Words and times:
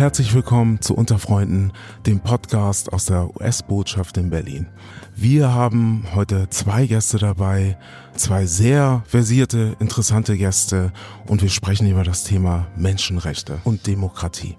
herzlich 0.00 0.34
willkommen 0.34 0.80
zu 0.80 0.94
Unterfreunden, 0.94 1.74
dem 2.06 2.20
Podcast 2.20 2.90
aus 2.90 3.04
der 3.04 3.36
US-Botschaft 3.36 4.16
in 4.16 4.30
Berlin. 4.30 4.66
Wir 5.14 5.52
haben 5.52 6.06
heute 6.14 6.48
zwei 6.48 6.86
Gäste 6.86 7.18
dabei, 7.18 7.76
zwei 8.16 8.46
sehr 8.46 9.02
versierte, 9.06 9.76
interessante 9.78 10.38
Gäste 10.38 10.90
und 11.26 11.42
wir 11.42 11.50
sprechen 11.50 11.86
über 11.86 12.02
das 12.02 12.24
Thema 12.24 12.66
Menschenrechte 12.76 13.58
und 13.64 13.86
Demokratie. 13.86 14.56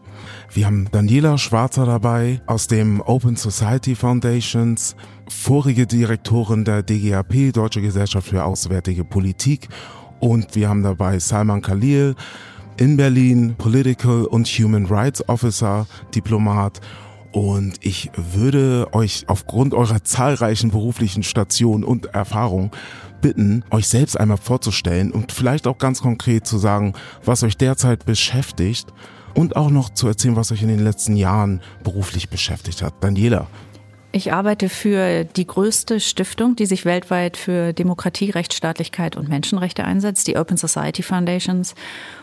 Wir 0.54 0.68
haben 0.68 0.88
Daniela 0.91 1.40
Schwarzer 1.40 1.88
dabei 1.88 2.40
aus 2.46 2.68
dem 2.68 3.02
Open 3.02 3.35
Society 3.35 3.96
Foundations, 3.96 4.96
vorige 5.27 5.88
Direktorin 5.88 6.66
der 6.66 6.84
DGAP, 6.84 7.52
Deutsche 7.52 7.82
Gesellschaft 7.82 8.27
für 8.27 8.44
Auswärtige 8.44 9.04
Politik 9.04 9.70
und 10.20 10.54
wir 10.54 10.70
haben 10.70 10.84
dabei 10.84 11.18
Salman 11.18 11.63
Khalil, 11.63 12.16
in 12.81 12.98
Berlin 12.98 13.53
Political 13.59 14.26
und 14.26 14.48
Human 14.48 14.88
Rights 14.88 15.30
Officer, 15.30 15.85
Diplomat 16.16 16.81
und 17.31 17.76
ich 17.81 18.09
würde 18.16 18.88
euch 18.91 19.26
aufgrund 19.27 19.76
eurer 19.76 20.04
zahlreichen 20.04 20.71
beruflichen 20.71 21.21
Stationen 21.21 21.84
und 21.84 22.07
Erfahrungen 22.07 22.71
bitten, 23.21 23.63
euch 23.70 23.88
selbst 23.88 24.20
einmal 24.20 24.38
vorzustellen 24.38 25.12
und 25.12 25.32
vielleicht 25.32 25.68
auch 25.68 25.77
ganz 25.77 26.01
konkret 26.01 26.48
zu 26.48 26.57
sagen, 26.57 26.93
was 27.23 27.43
euch 27.43 27.55
derzeit 27.55 28.07
beschäftigt 28.07 28.91
und 29.35 29.57
auch 29.57 29.70
noch 29.70 29.91
zu 29.91 30.07
erzählen, 30.07 30.35
was 30.35 30.51
euch 30.51 30.63
in 30.63 30.70
den 30.70 30.84
letzten 30.84 31.16
Jahren 31.16 31.62
beruflich 31.84 32.29
beschäftigt 32.29 32.82
hat. 32.82 32.95
Daniela. 32.99 33.45
Ich 34.13 34.34
arbeite 34.34 34.67
für 34.67 35.23
die 35.23 35.48
größte 35.48 36.01
Stiftung, 36.01 36.57
die 36.57 36.65
sich 36.65 36.84
weltweit 36.84 37.37
für 37.37 37.71
Demokratie, 37.71 38.29
Rechtsstaatlichkeit 38.29 39.15
und 39.15 39.29
Menschenrechte 39.29 39.85
einsetzt, 39.85 40.27
die 40.27 40.35
Open 40.35 40.57
Society 40.57 41.01
Foundations. 41.01 41.76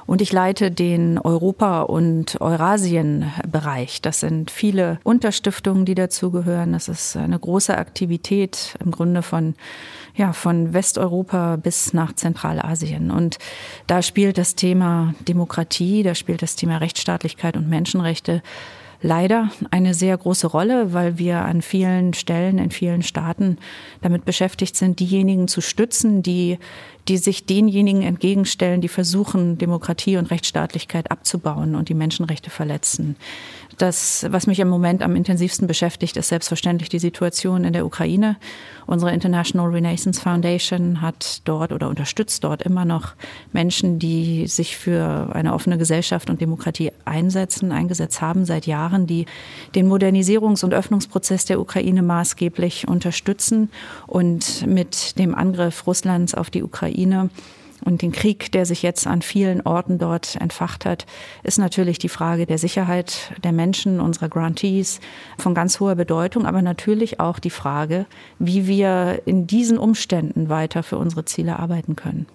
Und 0.05 0.21
ich 0.21 0.31
leite 0.31 0.71
den 0.71 1.19
Europa- 1.19 1.83
und 1.83 2.43
Eurasien-Bereich. 2.43 4.03
Das 4.03 4.21
sind 4.21 4.51
viele 4.51 5.01
Unterstiftungen, 5.03 5.87
die 5.87 5.95
dazugehören. 5.95 6.73
Das 6.73 6.89
ist 6.89 7.17
eine 7.17 7.39
große 7.39 7.77
Aktivität 7.77 8.77
im 8.85 8.91
Grunde 8.91 9.23
von, 9.23 9.55
ja, 10.15 10.35
von 10.35 10.75
Westeuropa 10.75 11.57
bis 11.57 11.95
nach 11.95 12.15
Zentralasien. 12.15 13.11
Und 13.11 13.39
da 13.87 14.03
spielt 14.03 14.37
das 14.37 14.55
Thema 14.57 15.15
Demokratie, 15.27 16.03
da 16.03 16.15
spielt 16.15 16.43
das 16.43 16.55
Thema 16.55 16.77
Rechtsstaatlichkeit 16.77 17.57
und 17.57 17.67
Menschenrechte 17.71 18.43
leider 19.01 19.51
eine 19.71 19.95
sehr 19.95 20.17
große 20.17 20.47
Rolle, 20.47 20.93
weil 20.93 21.19
wir 21.19 21.45
an 21.45 21.63
vielen 21.63 22.15
Stellen 22.15 22.59
in 22.59 22.71
vielen 22.71 23.03
Staaten 23.03 23.59
damit 24.01 24.25
beschäftigt 24.25 24.77
sind, 24.77 25.01
diejenigen 25.01 25.49
zu 25.49 25.61
stützen, 25.61 26.23
die, 26.23 26.59
die 27.09 27.17
sich 27.17 27.47
denjenigen 27.47 28.03
entgegenstellen, 28.03 28.81
die 28.81 28.89
versuchen, 28.89 29.57
Demokratie 29.57 30.19
und 30.19 30.31
Rechtsstaatlichkeit 30.31 31.11
abzubauen 31.11 31.75
und 31.75 31.89
die 31.89 31.95
Menschenrechte 31.95 32.51
verletzen. 32.51 33.17
Das, 33.79 34.27
was 34.31 34.49
mich 34.49 34.59
im 34.59 34.69
Moment 34.69 35.03
am 35.03 35.15
intensivsten 35.15 35.69
beschäftigt, 35.69 36.17
ist 36.17 36.29
selbstverständlich 36.29 36.89
die 36.89 36.99
Situation 36.99 37.65
in 37.65 37.73
der 37.73 37.87
Ukraine. 37.87 38.37
Unsere 38.87 39.13
International 39.13 39.71
Renaissance 39.71 40.21
Foundation 40.21 41.01
hat 41.01 41.43
dort 41.45 41.73
oder 41.73 41.89
unterstützt 41.89 42.43
dort 42.43 42.63
immer 42.63 42.85
noch 42.85 43.15
Menschen, 43.53 44.01
die 44.01 44.49
sich 44.49 44.77
für 44.77 45.31
eine 45.33 45.55
offene 45.55 45.79
Gesellschaft 45.79 46.29
und 46.29 46.41
Demokratie 46.41 46.91
einsetzen, 47.05 47.71
eingesetzt 47.71 48.21
haben 48.21 48.45
seit 48.45 48.67
Jahren, 48.67 49.07
die 49.07 49.27
den 49.77 49.89
Modernisierungs- 49.89 50.65
und 50.65 50.75
Öffnungsprozess 50.75 51.45
der 51.45 51.61
Ukraine 51.61 52.03
maßgeblich 52.03 52.89
unterstützen 52.89 53.71
und 54.09 54.67
mit 54.67 55.19
dem 55.19 55.37
Angriff 55.37 55.87
Russlands 55.87 56.35
auf 56.35 56.51
die 56.51 56.65
Ukraine 56.65 56.98
und 57.85 58.03
den 58.03 58.13
Krieg, 58.13 58.51
der 58.53 58.67
sich 58.67 58.83
jetzt 58.83 59.07
an 59.07 59.23
vielen 59.23 59.61
Orten 59.63 59.99
dort 59.99 60.37
entfacht 60.37 60.85
hat, 60.85 61.07
ist 61.43 61.59
natürlich 61.59 61.99
die 61.99 62.09
Frage 62.09 62.47
der 62.47 62.59
Sicherheit 62.59 63.33
der 63.45 63.53
Menschen, 63.53 64.01
unserer 64.01 64.29
Grantees 64.29 65.01
von 65.39 65.55
ganz 65.55 65.81
hoher 65.81 65.95
Bedeutung, 65.95 66.45
aber 66.45 66.63
natürlich 66.63 67.21
auch 67.21 67.39
die 67.39 67.51
Frage, 67.51 68.07
wie 68.39 68.67
wir 68.67 69.23
in 69.27 69.47
diesen 69.47 69.79
Umständen 69.79 70.49
weiter 70.49 70.83
für 70.83 70.99
unsere 70.99 71.25
Ziele 71.25 71.59
arbeiten 71.59 71.97
können. 71.97 72.27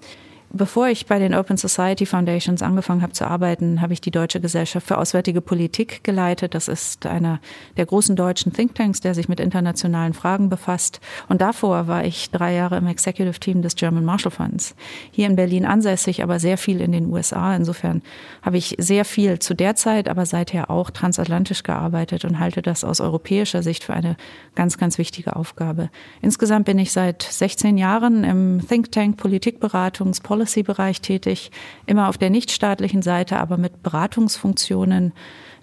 Bevor 0.56 0.88
ich 0.88 1.08
bei 1.08 1.18
den 1.18 1.34
Open 1.34 1.58
Society 1.58 2.06
Foundations 2.06 2.62
angefangen 2.62 3.02
habe 3.02 3.14
zu 3.14 3.26
arbeiten, 3.26 3.82
habe 3.82 3.94
ich 3.94 4.02
die 4.02 4.12
Deutsche 4.12 4.40
Gesellschaft 4.40 4.86
für 4.86 5.00
Auswärtige 5.00 5.42
Politik 5.42 6.04
geleitet. 6.04 6.54
Das 6.54 6.68
ist 6.68 7.08
einer 7.08 7.40
der 7.76 7.88
großen 7.88 8.16
deutschen 8.16 8.54
Thinktanks, 8.54 9.00
der 9.00 9.16
sich 9.16 9.28
mit 9.28 9.40
internationalen 9.40 10.14
Fragen 10.14 10.50
befasst. 10.50 11.02
Und 11.28 11.42
davor 11.42 11.88
war 11.88 12.06
ich 12.06 12.30
drei 12.30 12.54
Jahre 12.54 12.78
im 12.78 12.86
Executive 12.86 13.40
Team 13.40 13.64
des 13.64 13.76
German 13.76 14.06
Marshall 14.06 14.30
Funds. 14.32 14.76
Hier 15.10 15.26
in 15.26 15.36
Berlin 15.36 15.66
ansässig, 15.66 16.22
aber 16.22 16.40
sehr 16.40 16.60
viel 16.60 16.82
in 16.82 16.92
den 16.92 17.12
USA. 17.12 17.56
Insofern 17.56 18.04
habe 18.44 18.58
ich 18.58 18.76
sehr 18.78 19.06
viel 19.06 19.40
zu 19.40 19.56
der 19.56 19.74
Zeit, 19.74 20.08
aber 20.08 20.28
seither 20.28 20.70
auch 20.70 20.92
transatlantisch 20.92 21.64
gearbeitet 21.64 22.26
und 22.26 22.38
halte 22.38 22.62
das 22.62 22.84
aus 22.84 23.02
europäischer 23.02 23.64
Sicht 23.64 23.84
für 23.84 23.96
eine 23.96 24.18
ganz, 24.54 24.78
ganz 24.78 25.00
wichtige 25.00 25.36
Aufgabe. 25.36 25.90
Insgesamt 26.22 26.66
bin 26.66 26.78
ich 26.78 26.92
seit 26.92 27.24
16 27.24 27.80
Jahren 27.80 28.24
im 28.24 28.62
Think 28.68 28.92
Tank 28.92 29.18
Politikberatungs 29.18 30.22
Policy-Bereich 30.44 31.00
tätig, 31.00 31.52
immer 31.86 32.10
auf 32.10 32.18
der 32.18 32.30
nichtstaatlichen 32.30 33.02
Seite, 33.02 33.38
aber 33.40 33.58
mit 33.58 33.82
Beratungsfunktionen, 33.82 35.14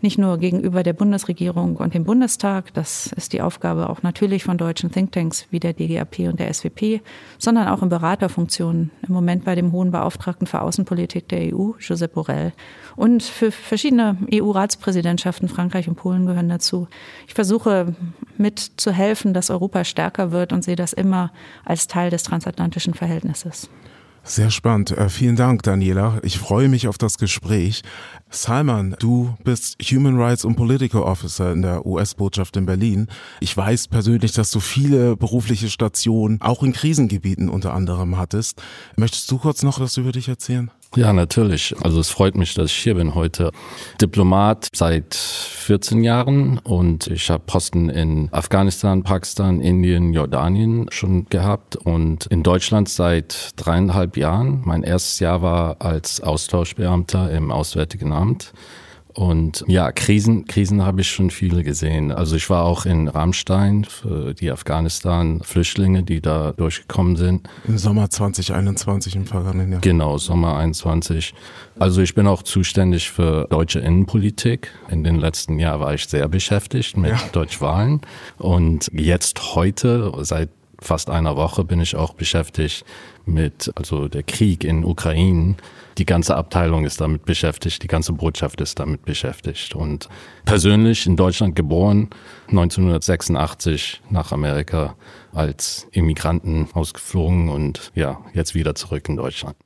nicht 0.03 0.17
nur 0.17 0.39
gegenüber 0.39 0.83
der 0.83 0.95
Bundesregierung 0.95 1.77
und 1.77 1.93
dem 1.93 2.05
Bundestag, 2.05 2.73
das 2.73 3.09
ist 3.09 3.35
die 3.35 3.43
Aufgabe 3.43 3.91
auch 3.91 4.03
natürlich 4.03 4.45
von 4.45 4.57
deutschen 4.57 4.91
Thinktanks 4.91 5.47
wie 5.51 5.61
der 5.61 5.75
DGAP 5.75 6.21
und 6.21 6.41
der 6.41 6.51
SWP, 6.55 7.03
sondern 7.37 7.69
auch 7.69 7.83
in 7.83 7.91
Beraterfunktionen, 7.91 8.91
im 9.07 9.13
Moment 9.13 9.45
bei 9.45 9.55
dem 9.55 9.73
Hohen 9.73 9.91
Beauftragten 9.91 10.47
für 10.47 10.63
Außenpolitik 10.63 11.29
der 11.29 11.55
EU, 11.55 11.73
Josep 11.79 12.15
Borrell. 12.15 12.55
Und 12.97 13.23
für 13.23 13.53
verschiedene 13.53 14.17
EU-Ratspräsidentschaften, 14.33 15.51
Frankreich 15.51 15.87
und 15.87 15.97
Polen 15.97 16.25
gehören 16.25 16.49
dazu. 16.49 16.89
Ich 17.29 17.35
versuche 17.35 17.95
mit 18.39 18.59
zu 18.59 18.93
helfen, 18.93 19.35
dass 19.35 19.51
Europa 19.51 19.85
stärker 19.85 20.33
wird 20.33 20.55
und 20.55 20.65
sehe 20.65 20.77
das 20.77 20.95
immer 20.95 21.31
als 21.67 21.89
Teil 21.89 22.09
des 22.09 22.23
transatlantischen 22.23 22.95
Verhältnisses. 22.95 23.69
Sehr 24.23 24.51
spannend. 24.51 24.93
Äh, 24.93 25.09
vielen 25.09 25.37
Dank, 25.37 25.63
Daniela. 25.63 26.19
Ich 26.23 26.39
freue 26.39 26.69
mich 26.69 26.89
auf 26.89 26.99
das 26.99 27.19
Gespräch. 27.19 27.83
Salman, 28.29 28.95
du 28.99 29.35
bist 29.43 29.77
Human 29.83 30.21
Rights 30.21 30.45
und 30.45 30.57
Political 30.57 31.03
Officer 31.03 31.53
in 31.53 31.63
der 31.63 31.85
US-Botschaft 31.85 32.57
in 32.57 32.67
Berlin. 32.67 33.09
Ich 33.41 33.57
weiß 33.57 33.89
persönlich, 33.89 34.33
dass 34.33 34.51
du 34.51 34.61
viele 34.61 35.17
berufliche 35.17 35.69
Stationen 35.69 36.41
auch 36.41 36.63
in 36.63 36.73
Krisengebieten 36.73 37.49
unter 37.49 37.75
anderem 37.75 38.19
hattest. 38.19 38.63
Möchtest 38.97 39.31
du 39.31 39.39
kurz 39.39 39.63
noch 39.63 39.81
was 39.81 39.97
über 39.97 40.13
dich 40.13 40.29
erzählen? 40.29 40.71
Ja, 40.97 41.13
natürlich. 41.13 41.75
Also 41.83 42.01
es 42.01 42.11
freut 42.11 42.35
mich, 42.35 42.55
dass 42.55 42.67
ich 42.67 42.77
hier 42.77 42.97
bin 42.97 43.15
heute. 43.15 43.53
Diplomat 44.01 44.67
seit 44.75 45.15
14 45.15 46.03
Jahren 46.03 46.59
und 46.59 47.07
ich 47.07 47.31
habe 47.31 47.45
Posten 47.47 47.89
in 47.91 48.29
Afghanistan, 48.33 49.05
Pakistan, 49.05 49.61
Indien, 49.61 50.13
Jordanien 50.13 50.89
schon 50.91 51.27
gehabt 51.27 51.77
und 51.77 52.27
in 52.27 52.43
Deutschland 52.43 52.89
seit 52.89 53.51
dreieinhalb 53.55 54.17
Jahren. 54.17 54.63
Mein 54.65 54.83
erstes 54.83 55.21
Jahr 55.21 55.43
war 55.43 55.77
als 55.79 56.21
Austauschbeamter 56.23 57.31
im 57.31 57.53
Auswärtigen 57.53 58.13
Amt. 58.13 58.53
Und 59.15 59.65
ja, 59.67 59.91
Krisen, 59.93 60.47
Krisen 60.47 60.85
habe 60.85 61.01
ich 61.01 61.11
schon 61.11 61.31
viele 61.31 61.65
gesehen. 61.65 62.13
Also 62.13 62.37
ich 62.37 62.49
war 62.49 62.65
auch 62.65 62.87
in 62.87 63.09
Rammstein 63.09 63.85
für 63.85 64.35
die 64.35 64.51
Afghanistan-Flüchtlinge, 64.51 66.03
die 66.03 66.21
da 66.21 66.53
durchgekommen 66.53 67.17
sind. 67.17 67.49
Im 67.67 67.79
Sommer 67.79 68.09
2021 68.09 69.17
im 69.17 69.27
vergangenen 69.27 69.73
Jahr. 69.73 69.81
Genau, 69.81 70.19
Sommer 70.19 70.57
21. 70.59 71.35
Also 71.79 72.03
ich 72.03 72.15
bin 72.15 72.27
auch 72.27 72.43
zuständig 72.43 73.11
für 73.11 73.47
deutsche 73.51 73.81
Innenpolitik. 73.81 74.71
In 74.91 75.03
den 75.03 75.17
letzten 75.17 75.59
Jahren 75.59 75.81
war 75.81 75.95
ich 75.95 76.07
sehr 76.07 76.29
beschäftigt 76.29 76.97
mit 76.97 77.11
ja. 77.11 77.21
Deutschwahlen. 77.33 78.01
Und 78.39 78.91
jetzt 78.93 79.55
heute, 79.55 80.13
seit 80.21 80.51
fast 80.81 81.11
einer 81.11 81.37
Woche 81.37 81.65
bin 81.65 81.81
ich 81.81 81.97
auch 81.97 82.15
beschäftigt 82.15 82.85
mit, 83.27 83.71
also 83.75 84.09
der 84.09 84.23
Krieg 84.23 84.65
in 84.65 84.85
Ukraine. 84.85 85.57
Die 85.99 86.07
ganze 86.07 86.37
Abteilung 86.37 86.85
ist 86.85 87.01
damit 87.01 87.25
beschäftigt, 87.25 87.83
die 87.83 87.87
ganze 87.87 88.13
Botschaft 88.13 88.61
ist 88.61 88.79
damit 88.79 89.05
beschäftigt. 89.05 89.75
Und 89.75 90.09
persönlich 90.45 91.07
in 91.07 91.17
Deutschland 91.17 91.57
geboren, 91.57 92.09
1986 92.49 94.01
nach 94.11 94.33
Amerika 94.33 94.97
als 95.33 95.87
Immigranten 95.93 96.69
ausgeflogen 96.73 97.49
und 97.49 97.93
ja, 97.95 98.21
jetzt 98.33 98.55
wieder 98.55 98.75
zurück 98.75 99.09
in 99.09 99.17
Deutschland. 99.17 99.57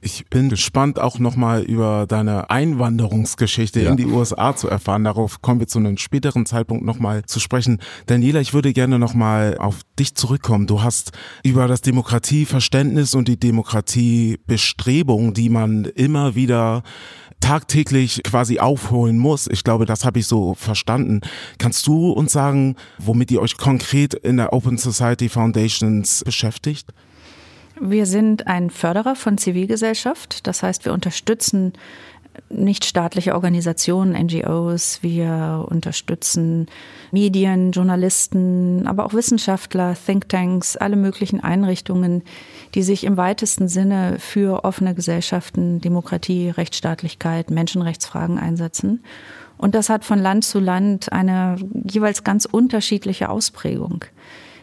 Ich 0.00 0.26
bin 0.30 0.48
gespannt, 0.48 0.98
auch 0.98 1.18
nochmal 1.18 1.62
über 1.62 2.06
deine 2.06 2.50
Einwanderungsgeschichte 2.50 3.80
ja. 3.80 3.90
in 3.90 3.96
die 3.96 4.06
USA 4.06 4.56
zu 4.56 4.68
erfahren. 4.68 5.04
Darauf 5.04 5.42
kommen 5.42 5.60
wir 5.60 5.66
zu 5.66 5.78
einem 5.78 5.96
späteren 5.96 6.46
Zeitpunkt 6.46 6.84
nochmal 6.84 7.24
zu 7.24 7.40
sprechen. 7.40 7.80
Daniela, 8.06 8.40
ich 8.40 8.54
würde 8.54 8.72
gerne 8.72 8.98
nochmal 8.98 9.56
auf 9.58 9.80
dich 9.98 10.14
zurückkommen. 10.14 10.66
Du 10.66 10.82
hast 10.82 11.12
über 11.42 11.68
das 11.68 11.82
Demokratieverständnis 11.82 13.14
und 13.14 13.28
die 13.28 13.38
Demokratiebestrebung, 13.38 15.34
die 15.34 15.48
man 15.48 15.84
immer 15.84 16.34
wieder 16.34 16.82
tagtäglich 17.40 18.22
quasi 18.22 18.58
aufholen 18.60 19.18
muss. 19.18 19.46
Ich 19.46 19.64
glaube, 19.64 19.86
das 19.86 20.04
habe 20.04 20.18
ich 20.18 20.26
so 20.26 20.54
verstanden. 20.54 21.20
Kannst 21.58 21.86
du 21.86 22.10
uns 22.10 22.32
sagen, 22.32 22.76
womit 22.98 23.30
ihr 23.30 23.40
euch 23.40 23.56
konkret 23.56 24.14
in 24.14 24.36
der 24.36 24.52
Open 24.52 24.78
Society 24.78 25.28
Foundations 25.28 26.22
beschäftigt? 26.24 26.92
Wir 27.80 28.04
sind 28.04 28.46
ein 28.46 28.68
Förderer 28.68 29.16
von 29.16 29.38
Zivilgesellschaft. 29.38 30.46
Das 30.46 30.62
heißt, 30.62 30.84
wir 30.84 30.92
unterstützen 30.92 31.72
nichtstaatliche 32.50 33.34
Organisationen, 33.34 34.12
NGOs. 34.12 35.02
Wir 35.02 35.66
unterstützen 35.68 36.66
Medien, 37.10 37.72
Journalisten, 37.72 38.86
aber 38.86 39.06
auch 39.06 39.14
Wissenschaftler, 39.14 39.94
Thinktanks, 39.94 40.76
alle 40.76 40.96
möglichen 40.96 41.40
Einrichtungen, 41.40 42.22
die 42.74 42.82
sich 42.82 43.04
im 43.04 43.16
weitesten 43.16 43.68
Sinne 43.68 44.16
für 44.18 44.64
offene 44.64 44.94
Gesellschaften, 44.94 45.80
Demokratie, 45.80 46.50
Rechtsstaatlichkeit, 46.50 47.50
Menschenrechtsfragen 47.50 48.38
einsetzen. 48.38 49.02
Und 49.56 49.74
das 49.74 49.88
hat 49.88 50.04
von 50.04 50.18
Land 50.18 50.44
zu 50.44 50.58
Land 50.58 51.12
eine 51.12 51.56
jeweils 51.84 52.24
ganz 52.24 52.44
unterschiedliche 52.44 53.28
Ausprägung. 53.28 54.04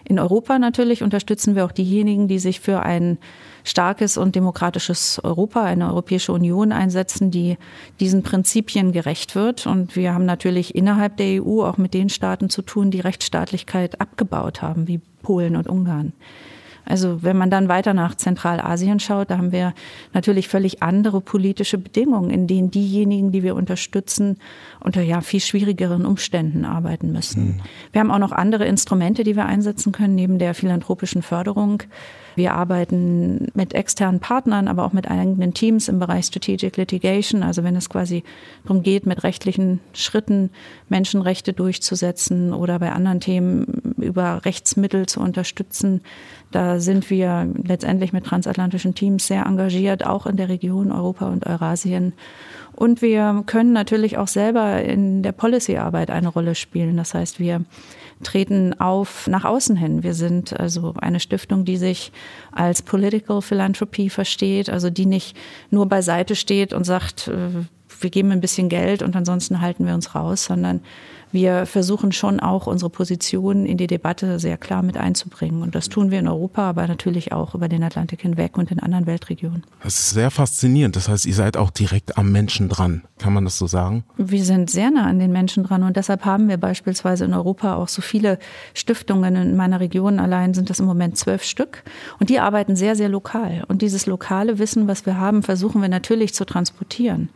In 0.08 0.20
Europa 0.20 0.58
natürlich 0.58 1.04
unterstützen 1.04 1.56
wir 1.56 1.66
auch 1.66 1.74
diejenigen, 1.74 2.30
die 2.30 2.40
sich 2.40 2.62
für 2.62 2.82
ein 2.82 3.18
starkes 3.66 4.18
und 4.18 4.36
demokratisches 4.36 5.20
Europa, 5.22 5.66
eine 5.66 5.88
Europäische 5.90 6.32
Union 6.32 6.72
einsetzen, 6.72 7.30
die 7.30 7.58
diesen 8.00 8.24
Prinzipien 8.24 8.94
gerecht 8.94 9.36
wird. 9.36 9.68
Und 9.68 9.98
wir 9.98 10.14
haben 10.14 10.26
natürlich 10.26 10.76
innerhalb 10.76 11.18
der 11.18 11.44
EU 11.44 11.64
auch 11.64 11.78
mit 11.78 11.94
den 11.94 12.08
Staaten 12.08 12.50
zu 12.50 12.62
tun, 12.62 12.90
die 12.90 13.02
Rechtsstaatlichkeit 13.02 14.00
abgebaut 14.00 14.62
haben, 14.62 14.88
wie 14.88 15.02
Polen 15.24 15.58
und 15.58 15.68
Ungarn. 15.68 16.14
Also 16.88 17.22
wenn 17.22 17.38
man 17.38 17.50
dann 17.50 17.68
weiter 17.68 17.94
nach 17.94 18.16
Zentralasien 18.16 19.00
schaut, 19.00 19.30
da 19.30 19.38
haben 19.38 19.52
wir 19.52 19.74
natürlich 20.14 20.48
völlig 20.48 20.82
andere 20.82 21.22
politische 21.22 21.78
Bedingungen, 21.78 22.30
in 22.30 22.48
denen 22.48 22.72
diejenigen, 22.72 23.32
die 23.32 23.44
wir 23.44 23.56
unterstützen, 23.56 24.38
unter 24.80 25.02
ja 25.02 25.22
viel 25.22 25.42
schwierigeren 25.42 26.06
Umständen 26.06 26.66
arbeiten 26.66 27.12
müssen. 27.12 27.46
Mhm. 27.46 27.62
Wir 27.92 28.02
haben 28.02 28.12
auch 28.12 28.20
noch 28.20 28.32
andere 28.32 28.66
Instrumente, 28.66 29.24
die 29.24 29.36
wir 29.36 29.46
einsetzen 29.46 29.92
können, 29.92 30.16
neben 30.16 30.40
der 30.40 30.54
philanthropischen 30.54 31.22
Förderung. 31.22 31.84
Wir 32.36 32.54
arbeiten 32.54 33.48
mit 33.56 33.74
externen 33.74 34.20
Partnern, 34.20 34.68
aber 34.68 34.86
auch 34.86 34.94
mit 34.94 35.10
eigenen 35.10 35.56
Teams 35.56 35.88
im 35.88 35.98
Bereich 35.98 36.26
Strategic 36.26 36.78
Litigation. 36.78 37.42
Also 37.42 37.64
wenn 37.64 37.76
es 37.76 37.90
quasi 37.90 38.24
darum 38.64 38.84
geht, 38.84 39.08
mit 39.08 39.24
rechtlichen 39.24 39.80
Schritten 39.94 40.52
Menschenrechte 40.88 41.52
durchzusetzen 41.52 42.54
oder 42.54 42.78
bei 42.78 42.92
anderen 42.92 43.22
Themen 43.22 43.87
über 44.08 44.46
Rechtsmittel 44.46 45.06
zu 45.06 45.20
unterstützen. 45.20 46.02
Da 46.52 46.80
sind 46.80 47.10
wir 47.10 47.48
letztendlich 47.64 48.14
mit 48.14 48.26
transatlantischen 48.26 48.96
Teams 48.96 49.28
sehr 49.28 49.46
engagiert, 49.46 50.06
auch 50.06 50.26
in 50.26 50.38
der 50.38 50.50
Region 50.50 50.92
Europa 50.92 51.28
und 51.28 51.46
Eurasien. 51.46 52.14
Und 52.74 53.02
wir 53.02 53.44
können 53.46 53.74
natürlich 53.74 54.18
auch 54.18 54.28
selber 54.28 54.82
in 54.82 55.24
der 55.24 55.32
Policyarbeit 55.32 56.12
eine 56.12 56.28
Rolle 56.28 56.56
spielen. 56.56 56.98
Das 56.98 57.14
heißt, 57.14 57.40
wir 57.40 57.66
treten 58.24 58.80
auf 58.80 59.28
nach 59.28 59.46
außen 59.46 59.76
hin. 59.76 60.04
Wir 60.04 60.14
sind 60.14 60.60
also 60.60 60.94
eine 61.00 61.20
Stiftung, 61.20 61.66
die 61.66 61.78
sich 61.78 62.12
als 62.52 62.82
Political 62.82 63.42
Philanthropy 63.42 64.10
versteht, 64.10 64.70
also 64.70 64.90
die 64.90 65.06
nicht 65.06 65.36
nur 65.70 65.88
beiseite 65.88 66.36
steht 66.36 66.74
und 66.74 66.84
sagt, 66.84 67.28
äh, 67.28 67.66
wir 68.00 68.10
geben 68.10 68.32
ein 68.32 68.42
bisschen 68.42 68.70
Geld 68.70 69.02
und 69.02 69.16
ansonsten 69.16 69.62
halten 69.62 69.86
wir 69.86 69.94
uns 69.94 70.14
raus, 70.14 70.46
sondern 70.46 70.82
wir 71.38 71.68
versuchen 71.68 72.12
schon 72.12 72.40
auch 72.40 72.66
unsere 72.66 72.90
Position 72.90 73.68
in 73.68 73.78
die 73.78 73.86
Debatte 73.86 74.40
sehr 74.40 74.58
klar 74.58 74.82
mit 74.82 74.98
einzubringen. 74.98 75.62
Und 75.62 75.76
das 75.76 75.88
tun 75.88 76.10
wir 76.10 76.18
in 76.18 76.28
Europa, 76.28 76.68
aber 76.68 76.88
natürlich 76.88 77.32
auch 77.32 77.54
über 77.54 77.70
den 77.70 77.84
Atlantik 77.84 78.24
hinweg 78.24 78.58
und 78.58 78.72
in 78.72 78.80
anderen 78.80 79.06
Weltregionen. 79.06 79.64
Das 79.84 80.00
ist 80.00 80.10
sehr 80.10 80.32
faszinierend. 80.32 80.96
Das 80.96 81.08
heißt, 81.08 81.28
ihr 81.28 81.36
seid 81.36 81.56
auch 81.56 81.70
direkt 81.70 82.18
am 82.18 82.32
Menschen 82.32 82.70
dran. 82.70 83.04
Kann 83.20 83.34
man 83.34 83.46
das 83.46 83.60
so 83.60 83.68
sagen? 83.68 84.04
Wir 84.18 84.44
sind 84.44 84.72
sehr 84.72 84.90
nah 84.90 85.06
an 85.06 85.20
den 85.20 85.32
Menschen 85.32 85.64
dran 85.64 85.84
und 85.84 85.96
deshalb 85.96 86.26
haben 86.26 86.50
wir 86.50 86.58
beispielsweise 86.58 87.26
in 87.26 87.36
Europa 87.36 87.76
auch 87.76 87.88
so 87.88 88.02
viele 88.02 88.40
Stiftungen. 88.74 89.36
In 89.36 89.56
meiner 89.56 89.80
Region 89.80 90.20
allein 90.20 90.56
sind 90.56 90.72
das 90.72 90.80
im 90.80 90.88
Moment 90.88 91.20
zwölf 91.20 91.44
Stück 91.44 91.84
und 92.20 92.32
die 92.32 92.40
arbeiten 92.40 92.76
sehr, 92.76 92.96
sehr 92.96 93.10
lokal. 93.10 93.64
Und 93.68 93.84
dieses 93.84 94.08
lokale 94.08 94.58
Wissen, 94.58 94.88
was 94.88 95.06
wir 95.06 95.20
haben, 95.20 95.44
versuchen 95.44 95.84
wir 95.84 95.90
natürlich 95.90 96.34
zu 96.34 96.46
transportieren. 96.46 97.30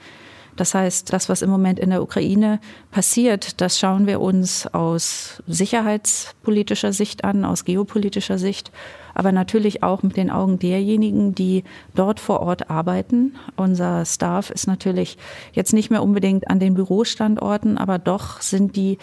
Das 0.55 0.73
heißt, 0.73 1.11
das, 1.13 1.29
was 1.29 1.41
im 1.41 1.49
Moment 1.49 1.79
in 1.79 1.89
der 1.89 2.01
Ukraine 2.01 2.59
passiert, 2.91 3.61
das 3.61 3.79
schauen 3.79 4.07
wir 4.07 4.19
uns 4.19 4.67
aus 4.67 5.41
sicherheitspolitischer 5.47 6.93
Sicht 6.93 7.23
an, 7.23 7.45
aus 7.45 7.65
geopolitischer 7.65 8.37
Sicht, 8.37 8.71
aber 9.13 9.31
natürlich 9.31 9.83
auch 9.83 10.03
mit 10.03 10.17
den 10.17 10.29
Augen 10.29 10.59
derjenigen, 10.59 11.35
die 11.35 11.63
dort 11.95 12.19
vor 12.19 12.41
Ort 12.41 12.69
arbeiten. 12.69 13.35
Unser 13.55 14.05
Staff 14.05 14.49
ist 14.49 14.67
natürlich 14.67 15.17
jetzt 15.53 15.73
nicht 15.73 15.91
mehr 15.91 16.03
unbedingt 16.03 16.49
an 16.49 16.59
den 16.59 16.73
Bürostandorten, 16.73 17.77
aber 17.77 17.99
doch 17.99 18.41
sind 18.41 18.75
die 18.75 18.97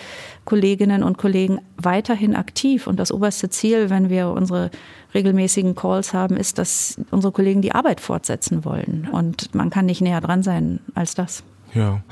Kolleginnen 0.45 1.03
und 1.03 1.19
Kollegen 1.19 1.61
weiterhin 1.77 2.35
aktiv. 2.35 2.87
Und 2.87 2.99
das 2.99 3.13
oberste 3.13 3.49
Ziel, 3.49 3.91
wenn 3.91 4.11
wir 4.11 4.31
unsere 4.31 4.71
regelmäßigen 5.15 5.75
Calls 5.75 6.13
haben, 6.13 6.37
ist, 6.37 6.59
dass 6.59 7.01
unsere 7.11 7.33
Kollegen 7.33 7.63
die 7.63 7.73
Arbeit 7.73 8.01
fortsetzen 8.01 8.65
wollen. 8.65 9.09
Und 9.11 9.55
man 9.55 9.71
kann 9.71 9.87
nicht 9.87 10.01
näher 10.01 10.21
dran 10.21 10.43
sein 10.43 10.81
als 10.95 11.15
das. 11.15 11.43
Ja. 11.75 12.03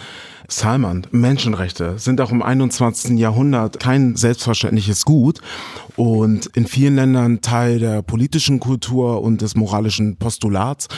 Salman, 0.48 1.06
Menschenrechte 1.10 1.98
sind 1.98 2.20
auch 2.20 2.31
im 2.31 2.43
21. 2.43 3.19
Jahrhundert 3.19 3.81
kein 3.81 4.16
selbstverständliches 4.16 5.04
Gut 5.04 5.40
und 5.96 6.46
in 6.54 6.66
vielen 6.66 6.96
Ländern 6.96 7.40
Teil 7.40 7.81
der 7.81 8.02
politischen 8.02 8.60
Kultur 8.60 9.22
und 9.22 9.43
des 9.43 9.56
moralischen 9.56 10.16
Postulats. 10.16 10.88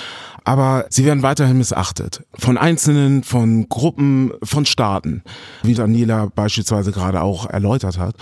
Aber 0.45 0.87
sie 0.89 1.05
werden 1.05 1.23
weiterhin 1.23 1.59
missachtet. 1.59 2.25
Von 2.35 2.57
Einzelnen, 2.57 3.23
von 3.23 3.69
Gruppen, 3.69 4.33
von 4.43 4.65
Staaten. 4.65 5.23
Wie 5.63 5.75
Daniela 5.75 6.31
beispielsweise 6.35 6.91
gerade 6.91 7.21
auch 7.21 7.45
erläutert 7.45 7.99
hat. 7.99 8.15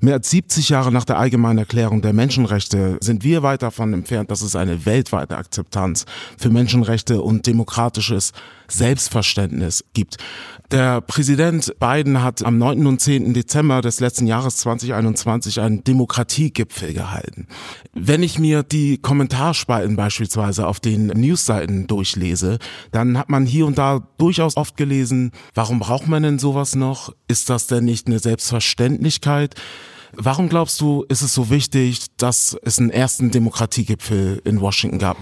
Mehr 0.00 0.14
als 0.14 0.30
70 0.30 0.70
Jahre 0.70 0.90
nach 0.90 1.04
der 1.04 1.18
allgemeinen 1.18 1.58
Erklärung 1.58 2.00
der 2.00 2.14
Menschenrechte 2.14 2.96
sind 3.00 3.22
wir 3.22 3.42
weit 3.42 3.62
davon 3.62 3.92
entfernt, 3.92 4.30
dass 4.30 4.40
es 4.40 4.56
eine 4.56 4.86
weltweite 4.86 5.36
Akzeptanz 5.36 6.06
für 6.38 6.48
Menschenrechte 6.48 7.20
und 7.20 7.46
demokratisches 7.46 8.32
Selbstverständnis 8.68 9.84
gibt. 9.92 10.16
Der 10.74 11.00
Präsident 11.02 11.72
Biden 11.78 12.20
hat 12.20 12.44
am 12.44 12.58
9. 12.58 12.84
und 12.88 13.00
10. 13.00 13.32
Dezember 13.32 13.80
des 13.80 14.00
letzten 14.00 14.26
Jahres 14.26 14.56
2021 14.56 15.60
einen 15.60 15.84
Demokratiegipfel 15.84 16.92
gehalten. 16.92 17.46
Wenn 17.92 18.24
ich 18.24 18.40
mir 18.40 18.64
die 18.64 18.98
Kommentarspalten 18.98 19.94
beispielsweise 19.94 20.66
auf 20.66 20.80
den 20.80 21.06
Newsseiten 21.06 21.86
durchlese, 21.86 22.58
dann 22.90 23.16
hat 23.16 23.28
man 23.30 23.46
hier 23.46 23.66
und 23.66 23.78
da 23.78 24.00
durchaus 24.18 24.56
oft 24.56 24.76
gelesen, 24.76 25.30
warum 25.54 25.78
braucht 25.78 26.08
man 26.08 26.24
denn 26.24 26.40
sowas 26.40 26.74
noch? 26.74 27.14
Ist 27.28 27.50
das 27.50 27.68
denn 27.68 27.84
nicht 27.84 28.08
eine 28.08 28.18
Selbstverständlichkeit? 28.18 29.54
Warum 30.16 30.48
glaubst 30.48 30.80
du, 30.80 31.04
ist 31.08 31.22
es 31.22 31.34
so 31.34 31.50
wichtig, 31.50 32.06
dass 32.16 32.56
es 32.64 32.80
einen 32.80 32.90
ersten 32.90 33.30
Demokratiegipfel 33.30 34.42
in 34.44 34.60
Washington 34.60 34.98
gab? 34.98 35.18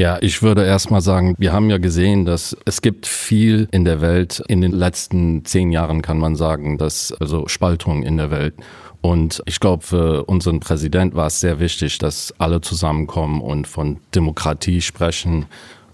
Ja, 0.00 0.16
ich 0.22 0.40
würde 0.40 0.64
erstmal 0.64 1.02
sagen, 1.02 1.34
wir 1.36 1.52
haben 1.52 1.68
ja 1.68 1.76
gesehen, 1.76 2.24
dass 2.24 2.56
es 2.64 2.80
gibt 2.80 3.06
viel 3.06 3.68
in 3.70 3.84
der 3.84 4.00
Welt. 4.00 4.42
In 4.48 4.62
den 4.62 4.72
letzten 4.72 5.44
zehn 5.44 5.72
Jahren 5.72 6.00
kann 6.00 6.16
man 6.18 6.36
sagen, 6.36 6.78
dass 6.78 7.12
also 7.20 7.48
Spaltung 7.48 8.02
in 8.02 8.16
der 8.16 8.30
Welt. 8.30 8.54
Und 9.02 9.42
ich 9.44 9.60
glaube, 9.60 9.84
für 9.84 10.24
unseren 10.24 10.58
Präsident 10.58 11.14
war 11.14 11.26
es 11.26 11.40
sehr 11.40 11.60
wichtig, 11.60 11.98
dass 11.98 12.32
alle 12.38 12.62
zusammenkommen 12.62 13.42
und 13.42 13.66
von 13.66 13.98
Demokratie 14.14 14.80
sprechen 14.80 15.44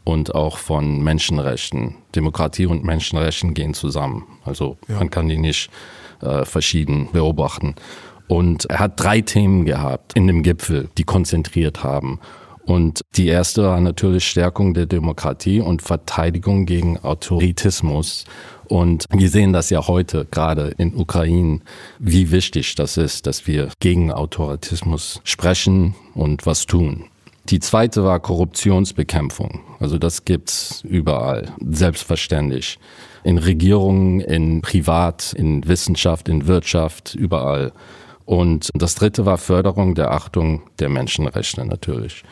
und 0.04 0.36
auch 0.36 0.58
von 0.58 1.02
Menschenrechten. 1.02 1.96
Demokratie 2.14 2.66
und 2.66 2.84
Menschenrechten 2.84 3.54
gehen 3.54 3.74
zusammen. 3.74 4.24
Also 4.44 4.76
ja. 4.86 5.00
man 5.00 5.10
kann 5.10 5.28
die 5.28 5.36
nicht 5.36 5.68
äh, 6.22 6.44
verschieden 6.44 7.08
beobachten. 7.12 7.74
Und 8.28 8.66
er 8.66 8.78
hat 8.78 9.02
drei 9.02 9.20
Themen 9.20 9.64
gehabt 9.64 10.12
in 10.14 10.28
dem 10.28 10.44
Gipfel, 10.44 10.90
die 10.96 11.02
konzentriert 11.02 11.82
haben. 11.82 12.20
Und 12.66 13.02
die 13.14 13.28
erste 13.28 13.62
war 13.62 13.80
natürlich 13.80 14.28
Stärkung 14.28 14.74
der 14.74 14.86
Demokratie 14.86 15.60
und 15.60 15.82
Verteidigung 15.82 16.66
gegen 16.66 16.98
Autoritismus. 16.98 18.24
Und 18.66 19.04
wir 19.10 19.28
sehen 19.28 19.52
das 19.52 19.70
ja 19.70 19.86
heute 19.86 20.26
gerade 20.28 20.74
in 20.76 20.94
Ukraine, 20.96 21.60
wie 22.00 22.32
wichtig 22.32 22.74
das 22.74 22.96
ist, 22.96 23.28
dass 23.28 23.46
wir 23.46 23.68
gegen 23.78 24.10
Autoritismus 24.12 25.20
sprechen 25.22 25.94
und 26.14 26.44
was 26.44 26.66
tun. 26.66 27.04
Die 27.48 27.60
zweite 27.60 28.02
war 28.02 28.18
Korruptionsbekämpfung. 28.18 29.60
Also 29.78 29.98
das 29.98 30.24
gibt's 30.24 30.82
überall, 30.82 31.52
selbstverständlich. 31.64 32.80
In 33.22 33.38
Regierungen, 33.38 34.18
in 34.20 34.62
Privat, 34.62 35.32
in 35.32 35.66
Wissenschaft, 35.68 36.28
in 36.28 36.48
Wirtschaft, 36.48 37.14
überall. 37.14 37.72
Und 38.24 38.70
das 38.74 38.96
dritte 38.96 39.24
war 39.24 39.38
Förderung 39.38 39.94
der 39.94 40.10
Achtung 40.10 40.62
der 40.80 40.88
Menschenrechte 40.88 41.64
natürlich. 41.64 42.24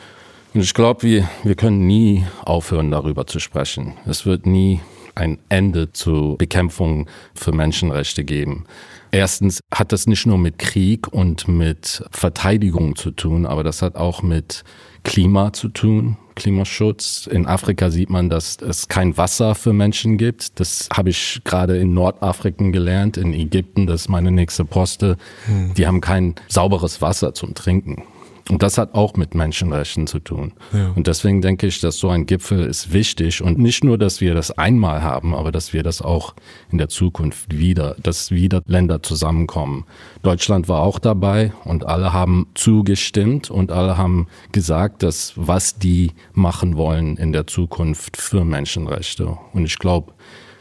Und 0.55 0.61
ich 0.61 0.73
glaube, 0.73 1.03
wir, 1.03 1.29
wir 1.43 1.55
können 1.55 1.85
nie 1.85 2.25
aufhören, 2.45 2.89
darüber 2.89 3.27
zu 3.27 3.39
sprechen. 3.39 3.95
Es 4.05 4.25
wird 4.25 4.45
nie 4.45 4.79
ein 5.13 5.37
Ende 5.49 5.91
zur 5.91 6.37
Bekämpfung 6.37 7.07
für 7.33 7.51
Menschenrechte 7.51 8.23
geben. 8.23 8.63
Erstens 9.11 9.59
hat 9.73 9.91
das 9.91 10.07
nicht 10.07 10.25
nur 10.25 10.37
mit 10.37 10.57
Krieg 10.57 11.09
und 11.11 11.49
mit 11.49 12.05
Verteidigung 12.09 12.95
zu 12.95 13.11
tun, 13.11 13.45
aber 13.45 13.65
das 13.65 13.81
hat 13.81 13.97
auch 13.97 14.23
mit 14.23 14.63
Klima 15.03 15.51
zu 15.51 15.67
tun, 15.67 16.15
Klimaschutz. 16.35 17.27
In 17.27 17.47
Afrika 17.47 17.89
sieht 17.89 18.09
man, 18.09 18.29
dass 18.29 18.57
es 18.61 18.87
kein 18.87 19.17
Wasser 19.17 19.55
für 19.55 19.73
Menschen 19.73 20.17
gibt. 20.17 20.57
Das 20.61 20.87
habe 20.93 21.09
ich 21.09 21.41
gerade 21.43 21.77
in 21.77 21.93
Nordafrika 21.93 22.69
gelernt, 22.69 23.17
in 23.17 23.33
Ägypten, 23.33 23.87
das 23.87 24.03
ist 24.03 24.09
meine 24.09 24.31
nächste 24.31 24.63
Poste. 24.63 25.17
Hm. 25.47 25.73
Die 25.73 25.85
haben 25.85 25.99
kein 25.99 26.35
sauberes 26.47 27.01
Wasser 27.01 27.33
zum 27.33 27.55
Trinken. 27.55 28.03
Und 28.51 28.61
das 28.61 28.77
hat 28.77 28.93
auch 28.93 29.15
mit 29.15 29.33
Menschenrechten 29.33 30.05
zu 30.05 30.19
tun. 30.19 30.53
Ja. 30.71 30.91
Und 30.95 31.07
deswegen 31.07 31.41
denke 31.41 31.65
ich, 31.65 31.79
dass 31.79 31.97
so 31.97 32.09
ein 32.09 32.27
Gipfel 32.27 32.63
ist 32.63 32.93
wichtig 32.93 33.41
und 33.41 33.57
nicht 33.57 33.83
nur, 33.83 33.97
dass 33.97 34.21
wir 34.21 34.35
das 34.35 34.51
einmal 34.51 35.01
haben, 35.01 35.33
aber 35.33 35.51
dass 35.51 35.73
wir 35.73 35.81
das 35.81 36.01
auch 36.03 36.35
in 36.71 36.77
der 36.77 36.87
Zukunft 36.87 37.57
wieder, 37.57 37.95
dass 38.01 38.29
wieder 38.29 38.61
Länder 38.67 39.01
zusammenkommen. 39.01 39.85
Deutschland 40.21 40.69
war 40.69 40.81
auch 40.81 40.99
dabei 40.99 41.53
und 41.63 41.87
alle 41.87 42.13
haben 42.13 42.45
zugestimmt 42.53 43.49
und 43.49 43.71
alle 43.71 43.97
haben 43.97 44.27
gesagt, 44.51 45.01
dass 45.01 45.33
was 45.35 45.79
die 45.79 46.11
machen 46.33 46.77
wollen 46.77 47.17
in 47.17 47.31
der 47.31 47.47
Zukunft 47.47 48.15
für 48.15 48.45
Menschenrechte. 48.45 49.37
Und 49.53 49.65
ich 49.65 49.79
glaube, 49.79 50.13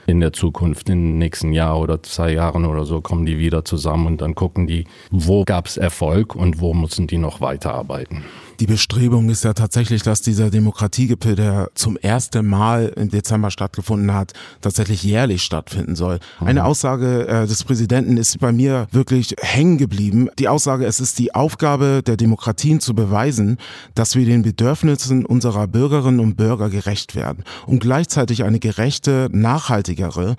in 0.06 0.20
der 0.20 0.32
Zukunft, 0.32 0.88
in 0.88 1.12
den 1.12 1.18
nächsten 1.18 1.52
Jahr 1.52 1.78
oder 1.78 2.02
zwei 2.02 2.32
Jahren 2.32 2.64
oder 2.64 2.84
so, 2.84 3.00
kommen 3.00 3.26
die 3.26 3.38
wieder 3.38 3.64
zusammen 3.64 4.06
und 4.06 4.20
dann 4.20 4.34
gucken 4.34 4.66
die, 4.66 4.84
wo 5.10 5.44
gab 5.44 5.66
es 5.66 5.76
Erfolg 5.76 6.34
und 6.34 6.60
wo 6.60 6.74
müssen 6.74 7.06
die 7.06 7.18
noch 7.18 7.40
weiterarbeiten. 7.40 8.24
Die 8.60 8.66
Bestrebung 8.66 9.28
ist 9.30 9.42
ja 9.42 9.52
tatsächlich, 9.52 10.02
dass 10.02 10.22
dieser 10.22 10.50
Demokratiegipfel, 10.50 11.34
der 11.34 11.70
zum 11.74 11.96
ersten 11.96 12.46
Mal 12.46 12.92
im 12.96 13.10
Dezember 13.10 13.50
stattgefunden 13.50 14.14
hat, 14.14 14.32
tatsächlich 14.60 15.02
jährlich 15.02 15.42
stattfinden 15.42 15.96
soll. 15.96 16.20
Eine 16.38 16.60
mhm. 16.60 16.66
Aussage 16.66 17.26
äh, 17.26 17.46
des 17.46 17.64
Präsidenten 17.64 18.16
ist 18.16 18.38
bei 18.38 18.52
mir 18.52 18.86
wirklich 18.92 19.34
hängen 19.40 19.78
geblieben. 19.78 20.28
Die 20.38 20.48
Aussage, 20.48 20.86
es 20.86 21.00
ist 21.00 21.18
die 21.18 21.34
Aufgabe 21.34 22.02
der 22.06 22.16
Demokratien 22.16 22.78
zu 22.78 22.94
beweisen, 22.94 23.58
dass 23.94 24.14
wir 24.14 24.24
den 24.24 24.42
Bedürfnissen 24.42 25.26
unserer 25.26 25.66
Bürgerinnen 25.66 26.20
und 26.20 26.36
Bürger 26.36 26.70
gerecht 26.70 27.16
werden 27.16 27.44
und 27.66 27.80
gleichzeitig 27.80 28.44
eine 28.44 28.60
gerechte, 28.60 29.28
nachhaltigere 29.32 30.36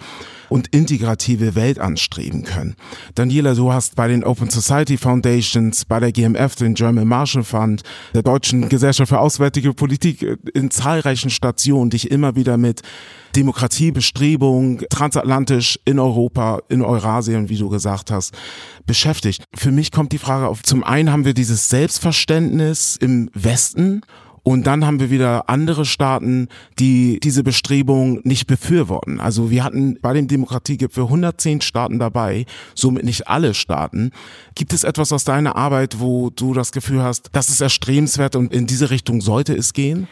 und 0.49 0.67
integrative 0.67 1.55
Welt 1.55 1.79
anstreben 1.79 2.43
können. 2.43 2.75
Daniela, 3.15 3.53
du 3.53 3.71
hast 3.71 3.95
bei 3.95 4.07
den 4.07 4.23
Open 4.23 4.49
Society 4.49 4.97
Foundations, 4.97 5.85
bei 5.85 5.99
der 5.99 6.11
GMF, 6.11 6.55
den 6.55 6.73
German 6.73 7.07
Marshall 7.07 7.43
Fund, 7.43 7.83
der 8.13 8.23
Deutschen 8.23 8.69
Gesellschaft 8.69 9.09
für 9.09 9.19
Auswärtige 9.19 9.73
Politik 9.73 10.21
äh, 10.21 10.37
in 10.53 10.71
zahlreichen 10.71 11.29
Stationen 11.29 11.89
dich 11.89 12.11
immer 12.11 12.35
wieder 12.35 12.57
mit 12.57 12.81
Demokratiebestrebung 13.35 14.83
transatlantisch 14.89 15.77
in 15.83 15.99
Europa, 15.99 16.59
in 16.69 16.81
Eurasien, 16.81 17.49
wie 17.49 17.57
du 17.57 17.69
gesagt 17.69 18.11
hast, 18.11 18.33
beschäftigt. 18.85 19.43
Für 19.53 19.71
mich 19.71 19.91
kommt 19.91 20.13
die 20.13 20.17
Frage 20.17 20.47
auf, 20.47 20.63
zum 20.63 20.83
einen 20.83 21.11
haben 21.11 21.25
wir 21.25 21.33
dieses 21.33 21.69
Selbstverständnis 21.69 22.95
im 22.95 23.29
Westen 23.33 24.01
und 24.45 24.67
dann 24.67 24.85
haben 24.85 24.99
wir 24.99 25.09
wieder 25.09 25.49
andere 25.49 25.85
Staaten, 25.85 26.49
die 26.77 27.19
diese 27.19 27.41
Bestrebung 27.41 28.21
nicht 28.23 28.45
befürworten. 28.45 29.19
Also 29.19 29.49
wir 29.49 29.63
hatten 29.63 29.97
bei 29.99 30.13
dem 30.13 30.27
Demokratiegipfel 30.27 31.05
110 31.05 31.61
Staaten 31.61 31.97
dabei, 31.97 32.45
somit 32.75 33.05
nicht 33.05 33.27
alle 33.27 33.55
Staaten. 33.55 34.11
Gibt 34.53 34.71
es 34.71 34.83
etwas 34.83 35.11
aus 35.11 35.23
deiner 35.23 35.55
Arbeit, 35.55 35.99
wo 35.99 36.29
du 36.29 36.53
das 36.53 36.71
Gefühl 36.71 37.01
hast, 37.01 37.29
das 37.31 37.49
ist 37.49 37.59
erstrebenswert 37.59 38.35
und 38.35 38.53
in 38.53 38.67
diese 38.67 38.91
Richtung 38.91 39.19
sollte 39.19 39.55
es 39.55 39.73
gehen? 39.73 40.07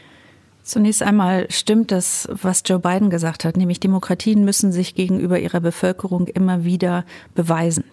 Zunächst 0.64 1.04
einmal 1.04 1.46
stimmt 1.52 1.92
das, 1.92 2.28
was 2.32 2.64
Joe 2.66 2.80
Biden 2.80 3.12
gesagt 3.12 3.46
hat, 3.46 3.56
nämlich 3.56 3.80
Demokratien 3.80 4.44
müssen 4.44 4.72
sich 4.72 4.96
gegenüber 4.96 5.38
ihrer 5.38 5.62
Bevölkerung 5.62 6.26
immer 6.26 6.64
wieder 6.64 7.06
beweisen. 7.36 7.84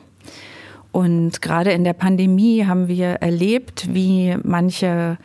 Und 0.91 1.43
gerade 1.43 1.73
in 1.73 1.85
der 1.85 1.93
Pandemie 1.93 2.65
haben 2.65 2.89
wir 2.89 3.17
erlebt, 3.17 3.89
wie 3.93 4.39
manche 4.43 5.19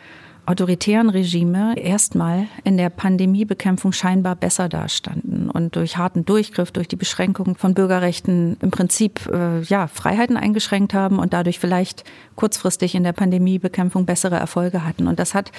autoritären 0.45 1.09
Regime 1.09 1.75
erstmal 1.77 2.47
in 2.63 2.77
der 2.77 2.89
Pandemiebekämpfung 2.89 3.91
scheinbar 3.91 4.35
besser 4.35 4.69
dastanden 4.69 5.49
und 5.49 5.75
durch 5.75 5.97
harten 5.97 6.25
Durchgriff, 6.25 6.71
durch 6.71 6.87
die 6.87 6.95
Beschränkung 6.95 7.55
von 7.55 7.73
Bürgerrechten 7.73 8.57
im 8.61 8.71
Prinzip 8.71 9.27
äh, 9.31 9.61
ja, 9.61 9.87
Freiheiten 9.87 10.37
eingeschränkt 10.37 10.93
haben 10.93 11.19
und 11.19 11.33
dadurch 11.33 11.59
vielleicht 11.59 12.03
kurzfristig 12.35 12.95
in 12.95 13.03
der 13.03 13.13
Pandemiebekämpfung 13.13 14.05
bessere 14.05 14.35
Erfolge 14.35 14.85
hatten. 14.85 15.07
Und 15.07 15.19
das 15.19 15.33
hat 15.33 15.51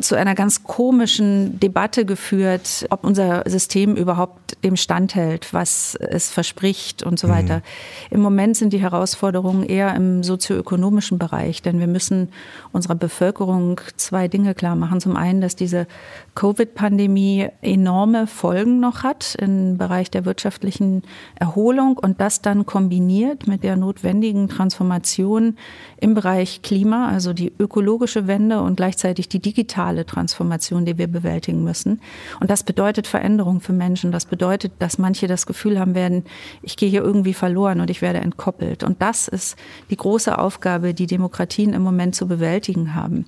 zu 0.00 0.14
einer 0.14 0.34
ganz 0.34 0.64
komischen 0.64 1.58
Debatte 1.60 2.04
geführt, 2.04 2.86
ob 2.90 3.04
unser 3.04 3.42
System 3.46 3.94
überhaupt 3.94 4.56
dem 4.64 4.76
standhält, 4.76 5.52
was 5.52 5.94
es 5.94 6.30
verspricht 6.30 7.02
und 7.02 7.18
so 7.18 7.28
weiter. 7.28 7.56
Mhm. 7.56 7.62
Im 8.10 8.20
Moment 8.20 8.56
sind 8.56 8.72
die 8.72 8.80
Herausforderungen 8.80 9.62
eher 9.62 9.94
im 9.94 10.22
sozioökonomischen 10.22 11.18
Bereich, 11.18 11.62
denn 11.62 11.78
wir 11.78 11.86
müssen 11.86 12.30
unserer 12.72 12.94
Bevölkerung 12.94 13.80
zwei 13.96 14.28
Dinge 14.28 14.54
klar 14.54 14.76
machen. 14.76 15.00
Zum 15.00 15.16
einen, 15.16 15.40
dass 15.40 15.56
diese 15.56 15.86
Covid-Pandemie 16.34 17.48
enorme 17.62 18.26
Folgen 18.26 18.80
noch 18.80 19.02
hat 19.02 19.36
im 19.40 19.78
Bereich 19.78 20.10
der 20.10 20.24
wirtschaftlichen 20.24 21.02
Erholung 21.36 21.98
und 21.98 22.20
das 22.20 22.42
dann 22.42 22.66
kombiniert 22.66 23.46
mit 23.46 23.62
der 23.62 23.76
notwendigen 23.76 24.48
Transformation 24.48 25.56
im 25.98 26.14
Bereich 26.14 26.62
Klima, 26.62 27.08
also 27.08 27.32
die 27.32 27.52
ökologische 27.58 28.26
Wende 28.26 28.60
und 28.60 28.76
gleichzeitig 28.76 29.28
die 29.28 29.40
digitale 29.40 29.75
Transformation, 30.04 30.84
die 30.84 30.98
wir 30.98 31.06
bewältigen 31.06 31.64
müssen. 31.64 32.00
Und 32.40 32.50
das 32.50 32.62
bedeutet 32.62 33.06
Veränderung 33.06 33.60
für 33.60 33.72
Menschen. 33.72 34.12
Das 34.12 34.24
bedeutet, 34.24 34.72
dass 34.78 34.98
manche 34.98 35.26
das 35.26 35.46
Gefühl 35.46 35.78
haben 35.78 35.94
werden, 35.94 36.24
ich 36.62 36.76
gehe 36.76 36.88
hier 36.88 37.02
irgendwie 37.02 37.34
verloren 37.34 37.80
und 37.80 37.90
ich 37.90 38.02
werde 38.02 38.20
entkoppelt. 38.20 38.82
Und 38.82 39.02
das 39.02 39.28
ist 39.28 39.56
die 39.90 39.96
große 39.96 40.38
Aufgabe, 40.38 40.94
die 40.94 41.06
Demokratien 41.06 41.72
im 41.72 41.82
Moment 41.82 42.14
zu 42.14 42.26
bewältigen 42.26 42.94
haben. 42.94 43.26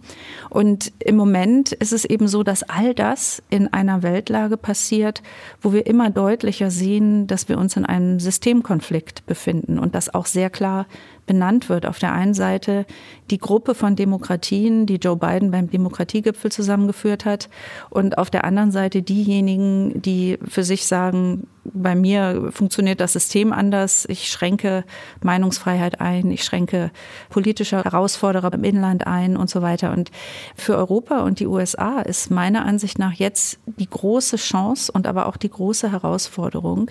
Und 0.51 0.93
im 0.99 1.17
Moment 1.17 1.73
ist 1.73 1.93
es 1.93 2.05
eben 2.05 2.29
so, 2.29 2.43
dass 2.43 2.63
all 2.63 2.95
das 2.95 3.43
in 3.51 3.73
einer 3.73 4.03
Weltlage 4.03 4.57
passiert, 4.57 5.23
wo 5.61 5.73
wir 5.73 5.87
immer 5.87 6.11
deutlicher 6.11 6.71
sehen, 6.71 7.27
dass 7.27 7.49
wir 7.49 7.59
uns 7.59 7.77
in 7.77 7.85
einem 7.85 8.21
Systemkonflikt 8.21 9.27
befinden 9.27 9.79
und 9.79 9.95
das 9.95 10.13
auch 10.15 10.27
sehr 10.27 10.51
klar 10.51 10.87
benannt 11.29 11.69
wird. 11.69 11.87
Auf 11.87 12.01
der 12.01 12.13
einen 12.13 12.35
Seite 12.35 12.85
die 13.31 13.39
Gruppe 13.39 13.77
von 13.77 13.95
Demokratien, 13.95 14.87
die 14.87 14.97
Joe 14.97 15.17
Biden 15.17 15.53
beim 15.53 15.71
Demokratiegipfel 15.71 16.51
zusammengeführt 16.51 17.25
hat, 17.25 17.49
und 17.91 18.19
auf 18.19 18.31
der 18.31 18.45
anderen 18.45 18.73
Seite 18.73 19.03
diejenigen, 19.03 20.03
die 20.03 20.39
für 20.49 20.65
sich 20.65 20.87
sagen, 20.87 21.47
bei 21.75 21.95
mir 21.95 22.51
funktioniert 22.53 23.01
das 23.01 23.13
System 23.13 23.53
anders. 23.53 24.07
Ich 24.09 24.29
schränke 24.29 24.85
Meinungsfreiheit 25.23 26.01
ein, 26.01 26.31
ich 26.31 26.45
schränke 26.45 26.91
politische 27.31 27.85
Herausforderer 27.85 28.53
im 28.53 28.65
Inland 28.65 29.07
ein 29.07 29.37
und 29.37 29.51
so 29.51 29.63
weiter. 29.63 29.93
Und 29.93 30.11
für 30.57 30.77
Europa 30.77 31.21
und 31.21 31.41
die 31.41 31.47
USA 31.47 32.01
ist 32.01 32.31
meiner 32.31 32.65
Ansicht 32.65 32.99
nach 32.99 33.13
jetzt 33.13 33.59
die 33.67 33.89
große 33.89 34.37
Chance 34.37 34.93
und 34.93 35.07
aber 35.07 35.27
auch 35.27 35.37
die 35.37 35.51
große 35.51 35.91
Herausforderung, 35.93 36.91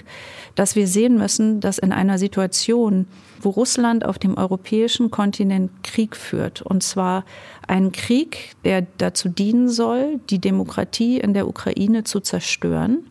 dass 0.55 0.75
wir 0.75 0.87
sehen 0.87 1.17
müssen, 1.17 1.59
dass 1.59 1.77
in 1.77 1.91
einer 1.91 2.17
Situation, 2.17 3.07
wo 3.41 3.49
Russland 3.49 4.05
auf 4.05 4.17
dem 4.19 4.37
europäischen 4.37 5.11
Kontinent 5.11 5.83
Krieg 5.83 6.15
führt, 6.15 6.61
und 6.61 6.83
zwar 6.83 7.25
einen 7.67 7.91
Krieg, 7.91 8.55
der 8.63 8.85
dazu 8.97 9.29
dienen 9.29 9.69
soll, 9.69 10.19
die 10.29 10.39
Demokratie 10.39 11.19
in 11.19 11.33
der 11.33 11.47
Ukraine 11.47 12.03
zu 12.03 12.19
zerstören, 12.19 13.07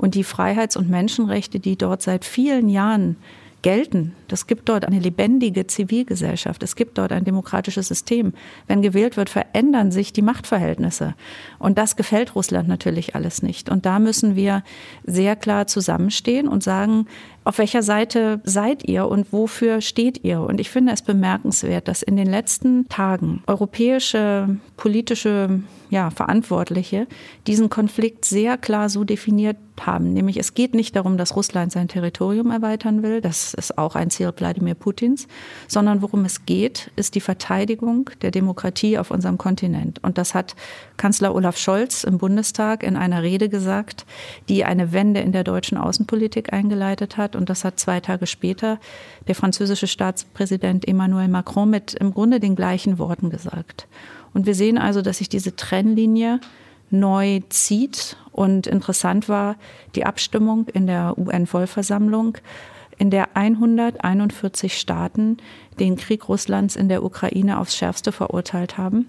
und 0.00 0.14
die 0.14 0.24
Freiheits- 0.24 0.76
und 0.76 0.88
Menschenrechte, 0.88 1.60
die 1.60 1.76
dort 1.76 2.00
seit 2.00 2.24
vielen 2.24 2.68
Jahren 2.68 3.16
gelten. 3.62 4.14
Es 4.30 4.46
gibt 4.46 4.70
dort 4.70 4.86
eine 4.86 4.98
lebendige 4.98 5.66
Zivilgesellschaft. 5.66 6.62
Es 6.62 6.76
gibt 6.76 6.96
dort 6.96 7.12
ein 7.12 7.24
demokratisches 7.24 7.88
System. 7.88 8.32
Wenn 8.66 8.80
gewählt 8.80 9.18
wird, 9.18 9.28
verändern 9.28 9.92
sich 9.92 10.14
die 10.14 10.22
Machtverhältnisse. 10.22 11.14
Und 11.58 11.76
das 11.76 11.96
gefällt 11.96 12.34
Russland 12.34 12.68
natürlich 12.68 13.14
alles 13.14 13.42
nicht. 13.42 13.68
Und 13.68 13.84
da 13.84 13.98
müssen 13.98 14.34
wir 14.34 14.62
sehr 15.04 15.36
klar 15.36 15.66
zusammenstehen 15.66 16.48
und 16.48 16.62
sagen, 16.62 17.06
auf 17.44 17.58
welcher 17.58 17.82
Seite 17.82 18.40
seid 18.44 18.86
ihr 18.88 19.06
und 19.06 19.32
wofür 19.32 19.80
steht 19.80 20.24
ihr? 20.24 20.40
Und 20.40 20.60
ich 20.60 20.70
finde 20.70 20.92
es 20.92 21.02
bemerkenswert, 21.02 21.88
dass 21.88 22.02
in 22.02 22.16
den 22.16 22.28
letzten 22.28 22.88
Tagen 22.88 23.42
europäische 23.46 24.58
politische 24.76 25.60
ja, 25.90 26.10
Verantwortliche 26.10 27.06
diesen 27.46 27.68
Konflikt 27.68 28.24
sehr 28.24 28.56
klar 28.56 28.88
so 28.88 29.04
definiert 29.04 29.56
haben. 29.80 30.12
Nämlich 30.12 30.36
es 30.36 30.54
geht 30.54 30.74
nicht 30.74 30.94
darum, 30.94 31.16
dass 31.16 31.36
Russland 31.36 31.72
sein 31.72 31.88
Territorium 31.88 32.50
erweitern 32.50 33.02
will, 33.02 33.20
das 33.20 33.54
ist 33.54 33.78
auch 33.78 33.96
ein 33.96 34.10
Ziel 34.10 34.32
Wladimir 34.36 34.74
Putins, 34.74 35.26
sondern 35.66 36.02
worum 36.02 36.24
es 36.24 36.46
geht, 36.46 36.90
ist 36.96 37.14
die 37.14 37.20
Verteidigung 37.20 38.10
der 38.22 38.30
Demokratie 38.30 38.98
auf 38.98 39.10
unserem 39.10 39.38
Kontinent. 39.38 40.02
Und 40.02 40.18
das 40.18 40.34
hat 40.34 40.54
Kanzler 40.96 41.34
Olaf 41.34 41.56
Scholz 41.56 42.04
im 42.04 42.18
Bundestag 42.18 42.82
in 42.82 42.96
einer 42.96 43.22
Rede 43.22 43.48
gesagt, 43.48 44.06
die 44.48 44.64
eine 44.64 44.92
Wende 44.92 45.20
in 45.20 45.32
der 45.32 45.44
deutschen 45.44 45.78
Außenpolitik 45.78 46.52
eingeleitet 46.52 47.16
hat. 47.16 47.36
Und 47.40 47.48
das 47.48 47.64
hat 47.64 47.80
zwei 47.80 48.00
Tage 48.00 48.26
später 48.26 48.78
der 49.26 49.34
französische 49.34 49.86
Staatspräsident 49.86 50.86
Emmanuel 50.86 51.28
Macron 51.28 51.70
mit 51.70 51.94
im 51.94 52.12
Grunde 52.12 52.38
den 52.38 52.54
gleichen 52.54 52.98
Worten 52.98 53.30
gesagt. 53.30 53.88
Und 54.34 54.46
wir 54.46 54.54
sehen 54.54 54.78
also, 54.78 55.02
dass 55.02 55.18
sich 55.18 55.28
diese 55.28 55.56
Trennlinie 55.56 56.40
neu 56.90 57.40
zieht. 57.48 58.16
Und 58.30 58.66
interessant 58.66 59.28
war 59.28 59.56
die 59.94 60.04
Abstimmung 60.04 60.68
in 60.68 60.86
der 60.86 61.16
UN-Vollversammlung, 61.16 62.36
in 62.98 63.10
der 63.10 63.34
141 63.34 64.78
Staaten 64.78 65.38
den 65.78 65.96
Krieg 65.96 66.28
Russlands 66.28 66.76
in 66.76 66.90
der 66.90 67.02
Ukraine 67.02 67.58
aufs 67.58 67.74
schärfste 67.74 68.12
verurteilt 68.12 68.76
haben 68.76 69.08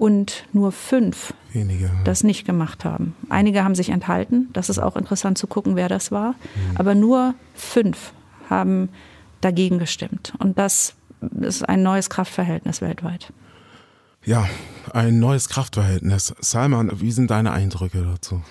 und 0.00 0.44
nur 0.54 0.72
fünf 0.72 1.34
Wenige. 1.52 1.90
das 2.04 2.24
nicht 2.24 2.46
gemacht 2.46 2.86
haben. 2.86 3.14
Einige 3.28 3.64
haben 3.64 3.74
sich 3.74 3.90
enthalten, 3.90 4.48
das 4.54 4.70
ist 4.70 4.78
auch 4.78 4.96
interessant 4.96 5.36
zu 5.36 5.46
gucken, 5.46 5.76
wer 5.76 5.90
das 5.90 6.10
war, 6.10 6.30
mhm. 6.30 6.76
aber 6.76 6.94
nur 6.94 7.34
fünf 7.54 8.12
haben 8.48 8.88
dagegen 9.42 9.78
gestimmt. 9.78 10.32
Und 10.38 10.58
das 10.58 10.94
ist 11.42 11.68
ein 11.68 11.82
neues 11.82 12.08
Kraftverhältnis 12.08 12.80
weltweit. 12.80 13.30
Ja, 14.24 14.48
ein 14.94 15.18
neues 15.18 15.50
Kraftverhältnis. 15.50 16.34
Salman, 16.40 16.90
wie 17.00 17.12
sind 17.12 17.30
deine 17.30 17.52
Eindrücke 17.52 18.02
dazu? 18.02 18.42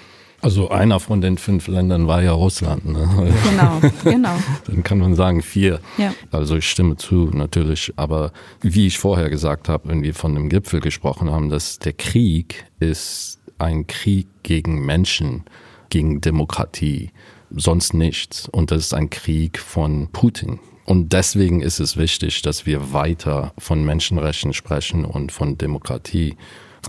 Also 0.41 0.69
einer 0.69 1.00
von 1.00 1.19
den 1.22 1.38
fünf 1.38 1.67
Ländern 1.67 2.08
war 2.08 2.22
ja 2.22 2.31
Russland. 2.31 2.86
Ne? 2.86 3.34
Genau, 3.50 3.81
genau. 4.03 4.38
Dann 4.67 4.84
kann 4.84 5.00
man 5.00 5.15
sagen 5.15 5.41
vier. 5.41 5.79
Ja. 5.98 6.13
Also 6.31 6.55
ich 6.55 6.69
stimme 6.69 6.96
zu 6.96 7.29
natürlich. 7.34 7.93
Aber 7.98 8.31
wie 8.62 8.88
ich 8.88 9.00
vorher 9.00 9.29
gesagt 9.29 9.67
habe, 9.67 9.89
wenn 9.89 10.01
wir 10.01 10.13
von 10.13 10.36
dem 10.36 10.50
Gipfel 10.50 10.79
gesprochen 10.79 11.29
haben, 11.29 11.50
dass 11.50 11.79
der 11.79 11.93
Krieg 11.93 12.65
ist 12.79 13.39
ein 13.58 13.88
Krieg 13.88 14.27
gegen 14.43 14.86
Menschen, 14.86 15.43
gegen 15.89 16.22
Demokratie, 16.22 17.12
sonst 17.50 17.93
nichts. 17.93 18.48
Und 18.48 18.72
das 18.72 18.86
ist 18.86 18.93
ein 18.93 19.10
Krieg 19.10 19.60
von 19.60 20.08
Putin. 20.12 20.60
Und 20.86 21.13
deswegen 21.13 21.62
ist 21.62 21.79
es 21.79 21.98
wichtig, 21.98 22.41
dass 22.41 22.65
wir 22.65 22.93
weiter 22.93 23.53
von 23.58 23.84
Menschenrechten 23.84 24.53
sprechen 24.53 25.05
und 25.05 25.31
von 25.31 25.58
Demokratie. 25.58 26.36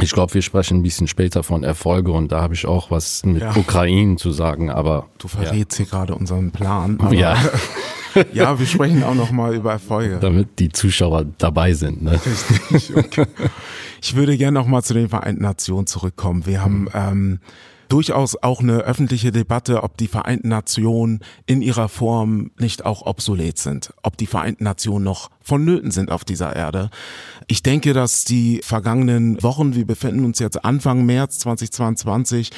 Ich 0.00 0.12
glaube, 0.12 0.34
wir 0.34 0.42
sprechen 0.42 0.78
ein 0.78 0.82
bisschen 0.82 1.08
später 1.08 1.42
von 1.42 1.64
Erfolge 1.64 2.12
und 2.12 2.32
da 2.32 2.40
habe 2.40 2.54
ich 2.54 2.66
auch 2.66 2.90
was 2.90 3.24
mit 3.24 3.42
ja. 3.42 3.56
Ukraine 3.56 4.16
zu 4.16 4.30
sagen, 4.30 4.70
aber. 4.70 5.08
Du 5.18 5.28
verrätst 5.28 5.78
ja. 5.78 5.84
hier 5.84 5.90
gerade 5.90 6.14
unseren 6.14 6.50
Plan. 6.52 6.98
ja. 7.12 7.36
ja, 8.32 8.58
wir 8.58 8.66
sprechen 8.66 9.02
auch 9.02 9.14
noch 9.14 9.30
mal 9.30 9.54
über 9.54 9.72
Erfolge. 9.72 10.18
Damit 10.20 10.58
die 10.58 10.70
Zuschauer 10.70 11.26
dabei 11.38 11.72
sind. 11.72 12.02
Ne? 12.02 12.20
Richtig. 12.72 12.96
Okay. 12.96 13.26
Ich 14.02 14.16
würde 14.16 14.38
gerne 14.38 14.58
noch 14.58 14.66
mal 14.66 14.82
zu 14.82 14.94
den 14.94 15.10
Vereinten 15.10 15.42
Nationen 15.42 15.86
zurückkommen. 15.86 16.46
Wir 16.46 16.62
haben 16.62 16.88
ähm, 16.94 17.38
durchaus 17.90 18.36
auch 18.42 18.60
eine 18.60 18.78
öffentliche 18.78 19.30
Debatte, 19.32 19.82
ob 19.82 19.98
die 19.98 20.06
Vereinten 20.06 20.48
Nationen 20.48 21.20
in 21.44 21.60
ihrer 21.60 21.88
Form 21.88 22.50
nicht 22.58 22.86
auch 22.86 23.04
obsolet 23.04 23.58
sind, 23.58 23.92
ob 24.02 24.16
die 24.16 24.26
Vereinten 24.26 24.64
Nationen 24.64 25.04
noch 25.04 25.30
vonnöten 25.42 25.90
sind 25.90 26.10
auf 26.10 26.24
dieser 26.24 26.56
Erde. 26.56 26.88
Ich 27.46 27.62
denke, 27.62 27.92
dass 27.92 28.24
die 28.24 28.60
vergangenen 28.62 29.42
Wochen, 29.42 29.74
wir 29.74 29.86
befinden 29.86 30.24
uns 30.24 30.38
jetzt 30.38 30.64
Anfang 30.64 31.04
März 31.04 31.40
2022, 31.40 32.52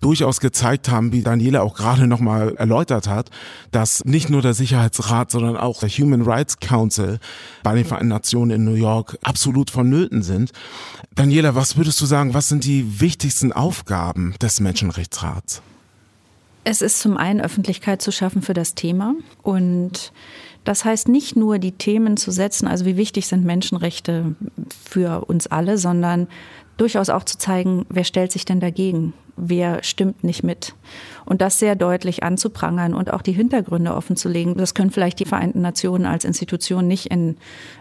durchaus 0.00 0.40
gezeigt 0.40 0.90
haben, 0.90 1.12
wie 1.12 1.22
Daniela 1.22 1.62
auch 1.62 1.74
gerade 1.74 2.06
nochmal 2.06 2.54
erläutert 2.56 3.08
hat, 3.08 3.30
dass 3.70 4.04
nicht 4.04 4.30
nur 4.30 4.42
der 4.42 4.54
Sicherheitsrat, 4.54 5.30
sondern 5.30 5.56
auch 5.56 5.80
der 5.80 5.88
Human 5.88 6.22
Rights 6.22 6.58
Council 6.58 7.18
bei 7.62 7.74
den 7.74 7.84
Vereinten 7.84 8.08
Nationen 8.08 8.50
in 8.50 8.64
New 8.64 8.74
York 8.74 9.18
absolut 9.22 9.70
vonnöten 9.70 10.22
sind. 10.22 10.52
Daniela, 11.14 11.54
was 11.54 11.76
würdest 11.76 12.00
du 12.00 12.06
sagen, 12.06 12.34
was 12.34 12.48
sind 12.48 12.64
die 12.64 13.00
wichtigsten 13.00 13.52
Aufgaben 13.52 14.34
des 14.40 14.60
Menschenrechtsrats? 14.60 15.62
Es 16.64 16.80
ist 16.80 17.00
zum 17.00 17.16
einen 17.18 17.40
Öffentlichkeit 17.40 18.00
zu 18.00 18.10
schaffen 18.10 18.40
für 18.40 18.54
das 18.54 18.74
Thema 18.74 19.14
und 19.42 20.12
das 20.64 20.86
heißt 20.86 21.08
nicht 21.08 21.36
nur 21.36 21.58
die 21.58 21.72
Themen 21.72 22.16
zu 22.16 22.30
setzen, 22.30 22.66
also 22.66 22.86
wie 22.86 22.96
wichtig 22.96 23.26
sind 23.26 23.44
Menschenrechte 23.44 24.34
für 24.82 25.26
uns 25.26 25.46
alle, 25.46 25.76
sondern 25.76 26.26
durchaus 26.78 27.10
auch 27.10 27.24
zu 27.24 27.36
zeigen, 27.36 27.84
wer 27.90 28.04
stellt 28.04 28.32
sich 28.32 28.46
denn 28.46 28.60
dagegen? 28.60 29.12
Wer 29.36 29.82
stimmt 29.82 30.24
nicht 30.24 30.42
mit. 30.42 30.74
Und 31.26 31.40
das 31.40 31.58
sehr 31.58 31.74
deutlich 31.74 32.22
anzuprangern 32.22 32.94
und 32.94 33.12
auch 33.12 33.22
die 33.22 33.32
Hintergründe 33.32 33.94
offenzulegen. 33.94 34.56
Das 34.56 34.74
können 34.74 34.90
vielleicht 34.90 35.20
die 35.20 35.24
Vereinten 35.24 35.60
Nationen 35.60 36.06
als 36.06 36.24
Institution 36.24 36.86
nicht 36.86 37.06
in 37.06 37.36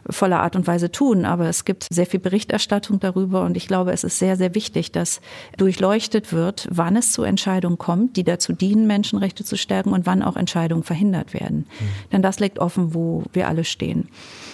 voller 0.10 0.42
Art 0.42 0.56
und 0.56 0.68
Weise 0.68 0.92
tun, 0.92 1.26
aber 1.26 1.48
es 1.48 1.66
gibt 1.66 1.88
sehr 1.90 2.06
viel 2.06 2.20
Berichterstattung 2.20 3.00
darüber 3.00 3.44
und 3.44 3.58
ich 3.58 3.68
glaube, 3.68 3.92
es 3.92 4.04
ist 4.04 4.20
sehr, 4.20 4.36
sehr 4.36 4.56
wichtig, 4.56 4.92
dass 4.92 5.22
durchleuchtet 5.58 6.34
wird, 6.34 6.68
wann 6.72 6.96
es 6.96 7.12
zu 7.12 7.24
Entscheidungen 7.24 7.78
kommt, 7.78 8.18
die 8.18 8.24
dazu 8.24 8.54
dienen, 8.54 8.88
Menschenrechte 8.88 9.44
zu 9.44 9.58
stärken 9.58 9.94
und 9.94 10.06
wann 10.06 10.24
auch 10.24 10.36
Entscheidungen 10.36 10.84
verhindert 10.84 11.34
werden. 11.34 11.60
Mhm. 11.60 12.12
Denn 12.12 12.22
das 12.22 12.40
liegt 12.40 12.60
offen, 12.60 12.94
wo 12.94 13.24
wir 13.34 13.48
alle 13.48 13.64
stehen. 13.64 14.10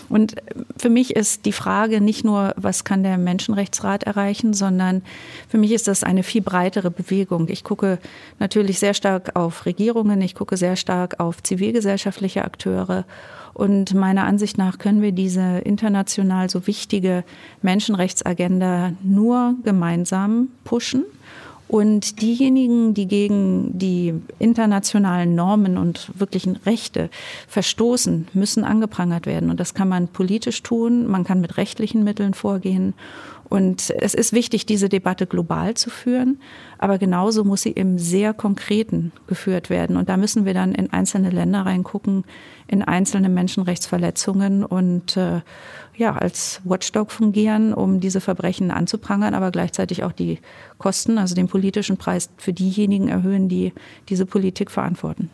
Und 0.09 0.35
für 0.75 0.89
mich 0.89 1.15
ist 1.15 1.45
die 1.45 1.51
Frage 1.51 2.01
nicht 2.01 2.25
nur, 2.25 2.53
was 2.57 2.83
kann 2.83 3.03
der 3.03 3.17
Menschenrechtsrat 3.17 4.03
erreichen, 4.03 4.53
sondern 4.53 5.03
für 5.47 5.59
mich 5.59 5.71
ist 5.71 5.87
das 5.87 6.03
eine 6.03 6.23
viel 6.23 6.41
breitere 6.41 6.89
Bewegung. 6.89 7.47
Ich 7.47 7.63
gucke 7.63 7.99
natürlich 8.39 8.78
sehr 8.79 8.93
stark 8.93 9.35
auf 9.35 9.65
Regierungen, 9.65 10.21
ich 10.21 10.35
gucke 10.35 10.57
sehr 10.57 10.75
stark 10.75 11.19
auf 11.19 11.43
zivilgesellschaftliche 11.43 12.43
Akteure. 12.43 13.05
Und 13.53 13.93
meiner 13.93 14.23
Ansicht 14.23 14.57
nach 14.57 14.77
können 14.77 15.01
wir 15.01 15.11
diese 15.11 15.59
international 15.59 16.49
so 16.49 16.65
wichtige 16.67 17.23
Menschenrechtsagenda 17.61 18.93
nur 19.03 19.55
gemeinsam 19.63 20.49
pushen. 20.63 21.03
Und 21.69 22.21
diejenigen, 22.21 22.95
die 22.95 23.07
gegen 23.07 23.77
die 23.77 24.15
internationalen 24.39 25.35
Normen 25.35 25.77
und 25.77 26.09
wirklichen 26.17 26.55
Rechte 26.55 27.11
verstoßen, 27.47 28.27
müssen 28.33 28.63
angeprangert 28.63 29.27
werden. 29.27 29.51
Und 29.51 29.59
das 29.59 29.75
kann 29.75 29.87
man 29.87 30.07
politisch 30.07 30.63
tun, 30.63 31.05
man 31.05 31.25
kann 31.25 31.41
mit 31.41 31.57
rechtlichen 31.57 32.03
Mitteln 32.03 32.33
vorgehen. 32.33 32.95
Und 33.49 33.91
es 33.97 34.13
ist 34.13 34.31
wichtig, 34.31 34.67
diese 34.67 34.89
Debatte 34.89 35.25
global 35.25 35.73
zu 35.73 35.89
führen, 35.89 36.39
aber 36.77 36.99
genauso 36.99 37.43
muss 37.43 37.63
sie 37.63 37.71
im 37.71 37.97
sehr 37.97 38.33
Konkreten 38.33 39.11
geführt 39.25 39.71
werden. 39.71 39.97
Und 39.97 40.07
da 40.07 40.17
müssen 40.17 40.45
wir 40.45 40.53
dann 40.53 40.73
in 40.75 40.93
einzelne 40.93 41.31
Länder 41.31 41.65
reingucken, 41.65 42.25
in 42.67 42.83
einzelne 42.83 43.27
Menschenrechtsverletzungen 43.27 44.63
und 44.63 45.17
äh, 45.17 45.41
ja, 45.97 46.15
als 46.15 46.61
Watchdog 46.63 47.11
fungieren, 47.11 47.73
um 47.73 47.99
diese 47.99 48.21
Verbrechen 48.21 48.69
anzuprangern, 48.69 49.33
aber 49.33 49.49
gleichzeitig 49.49 50.03
auch 50.03 50.13
die 50.13 50.39
Kosten, 50.77 51.17
also 51.17 51.33
den 51.33 51.47
politischen 51.47 51.97
Preis 51.97 52.29
für 52.37 52.53
diejenigen 52.53 53.09
erhöhen, 53.09 53.49
die 53.49 53.73
diese 54.09 54.27
Politik 54.27 54.69
verantworten. 54.69 55.29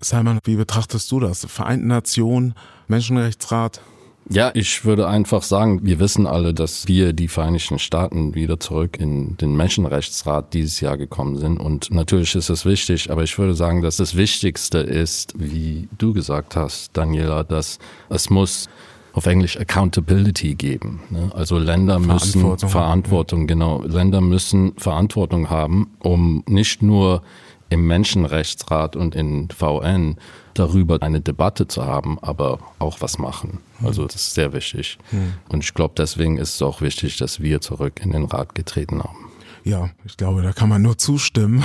Simon, 0.00 0.38
wie 0.44 0.56
betrachtest 0.56 1.10
du 1.10 1.20
das? 1.20 1.44
Vereinten 1.44 1.88
Nationen, 1.88 2.54
Menschenrechtsrat, 2.88 3.82
ja, 4.28 4.52
ich 4.54 4.84
würde 4.84 5.08
einfach 5.08 5.42
sagen, 5.42 5.80
wir 5.82 5.98
wissen 5.98 6.26
alle, 6.26 6.54
dass 6.54 6.86
wir, 6.86 7.12
die 7.12 7.28
Vereinigten 7.28 7.78
Staaten, 7.78 8.34
wieder 8.34 8.60
zurück 8.60 8.96
in 8.98 9.36
den 9.38 9.56
Menschenrechtsrat 9.56 10.54
dieses 10.54 10.80
Jahr 10.80 10.96
gekommen 10.96 11.36
sind. 11.36 11.58
Und 11.58 11.90
natürlich 11.90 12.34
ist 12.34 12.48
es 12.48 12.64
wichtig, 12.64 13.10
aber 13.10 13.24
ich 13.24 13.36
würde 13.38 13.54
sagen, 13.54 13.82
dass 13.82 13.96
das 13.96 14.16
Wichtigste 14.16 14.78
ist, 14.78 15.34
wie 15.36 15.88
du 15.98 16.12
gesagt 16.12 16.54
hast, 16.54 16.96
Daniela, 16.96 17.42
dass 17.42 17.78
es 18.08 18.30
muss 18.30 18.68
auf 19.12 19.26
Englisch 19.26 19.58
Accountability 19.58 20.54
geben. 20.54 21.02
Ne? 21.10 21.30
Also 21.34 21.58
Länder 21.58 21.98
müssen 21.98 22.40
Verantwortung, 22.40 22.68
Verantwortung 22.68 23.46
genau, 23.46 23.82
Länder 23.82 24.20
müssen 24.20 24.74
Verantwortung 24.76 25.50
haben, 25.50 25.90
um 25.98 26.44
nicht 26.46 26.82
nur 26.82 27.22
im 27.70 27.86
Menschenrechtsrat 27.86 28.96
und 28.96 29.14
in 29.14 29.48
VN 29.48 30.16
darüber 30.54 31.00
eine 31.00 31.20
Debatte 31.20 31.68
zu 31.68 31.86
haben, 31.86 32.18
aber 32.20 32.58
auch 32.78 33.00
was 33.00 33.18
machen. 33.18 33.60
Also 33.82 34.04
das 34.04 34.16
ist 34.16 34.34
sehr 34.34 34.52
wichtig. 34.52 34.98
Hm. 35.10 35.34
Und 35.48 35.64
ich 35.64 35.72
glaube, 35.72 35.94
deswegen 35.96 36.36
ist 36.36 36.56
es 36.56 36.62
auch 36.62 36.82
wichtig, 36.82 37.16
dass 37.16 37.40
wir 37.40 37.60
zurück 37.60 38.00
in 38.02 38.10
den 38.10 38.24
Rat 38.24 38.54
getreten 38.54 39.02
haben. 39.02 39.29
Ja, 39.64 39.90
ich 40.04 40.16
glaube, 40.16 40.42
da 40.42 40.52
kann 40.52 40.68
man 40.68 40.82
nur 40.82 40.96
zustimmen. 40.98 41.62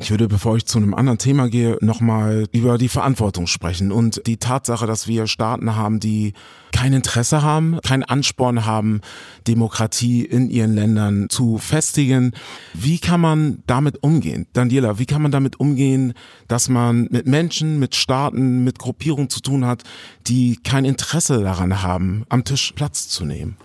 Ich 0.00 0.10
würde, 0.10 0.28
bevor 0.28 0.56
ich 0.56 0.66
zu 0.66 0.78
einem 0.78 0.94
anderen 0.94 1.18
Thema 1.18 1.48
gehe, 1.48 1.76
nochmal 1.80 2.46
über 2.52 2.78
die 2.78 2.88
Verantwortung 2.88 3.48
sprechen 3.48 3.90
und 3.90 4.22
die 4.26 4.36
Tatsache, 4.36 4.86
dass 4.86 5.08
wir 5.08 5.26
Staaten 5.26 5.74
haben, 5.74 5.98
die 5.98 6.34
kein 6.70 6.92
Interesse 6.92 7.42
haben, 7.42 7.80
keinen 7.82 8.04
Ansporn 8.04 8.64
haben, 8.64 9.00
Demokratie 9.48 10.24
in 10.24 10.50
ihren 10.50 10.74
Ländern 10.74 11.28
zu 11.28 11.58
festigen. 11.58 12.32
Wie 12.74 13.00
kann 13.00 13.20
man 13.20 13.62
damit 13.66 14.02
umgehen? 14.04 14.46
Daniela, 14.52 15.00
wie 15.00 15.06
kann 15.06 15.22
man 15.22 15.32
damit 15.32 15.58
umgehen, 15.58 16.14
dass 16.46 16.68
man 16.68 17.08
mit 17.10 17.26
Menschen, 17.26 17.80
mit 17.80 17.96
Staaten, 17.96 18.62
mit 18.62 18.78
Gruppierungen 18.78 19.30
zu 19.30 19.40
tun 19.40 19.64
hat, 19.64 19.82
die 20.28 20.60
kein 20.62 20.84
Interesse 20.84 21.42
daran 21.42 21.82
haben, 21.82 22.24
am 22.28 22.44
Tisch 22.44 22.72
Platz 22.76 23.08
zu 23.08 23.24
nehmen? 23.24 23.56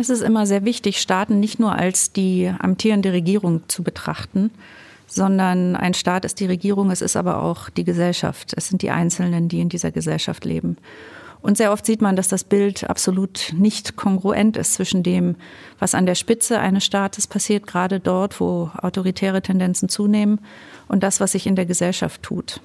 Es 0.00 0.10
ist 0.10 0.22
immer 0.22 0.46
sehr 0.46 0.64
wichtig, 0.64 1.00
Staaten 1.00 1.40
nicht 1.40 1.58
nur 1.58 1.72
als 1.72 2.12
die 2.12 2.48
amtierende 2.60 3.12
Regierung 3.12 3.62
zu 3.66 3.82
betrachten, 3.82 4.52
sondern 5.08 5.74
ein 5.74 5.92
Staat 5.92 6.24
ist 6.24 6.38
die 6.38 6.46
Regierung, 6.46 6.92
es 6.92 7.02
ist 7.02 7.16
aber 7.16 7.42
auch 7.42 7.68
die 7.68 7.82
Gesellschaft. 7.82 8.52
Es 8.56 8.68
sind 8.68 8.82
die 8.82 8.90
Einzelnen, 8.90 9.48
die 9.48 9.60
in 9.60 9.68
dieser 9.68 9.90
Gesellschaft 9.90 10.44
leben. 10.44 10.76
Und 11.40 11.56
sehr 11.56 11.72
oft 11.72 11.84
sieht 11.84 12.00
man, 12.00 12.14
dass 12.14 12.28
das 12.28 12.44
Bild 12.44 12.88
absolut 12.88 13.52
nicht 13.56 13.96
kongruent 13.96 14.56
ist 14.56 14.74
zwischen 14.74 15.02
dem, 15.02 15.34
was 15.80 15.96
an 15.96 16.06
der 16.06 16.14
Spitze 16.14 16.60
eines 16.60 16.84
Staates 16.84 17.26
passiert, 17.26 17.66
gerade 17.66 17.98
dort, 17.98 18.40
wo 18.40 18.70
autoritäre 18.80 19.42
Tendenzen 19.42 19.88
zunehmen, 19.88 20.40
und 20.86 21.02
das, 21.02 21.20
was 21.20 21.32
sich 21.32 21.46
in 21.46 21.56
der 21.56 21.66
Gesellschaft 21.66 22.22
tut. 22.22 22.60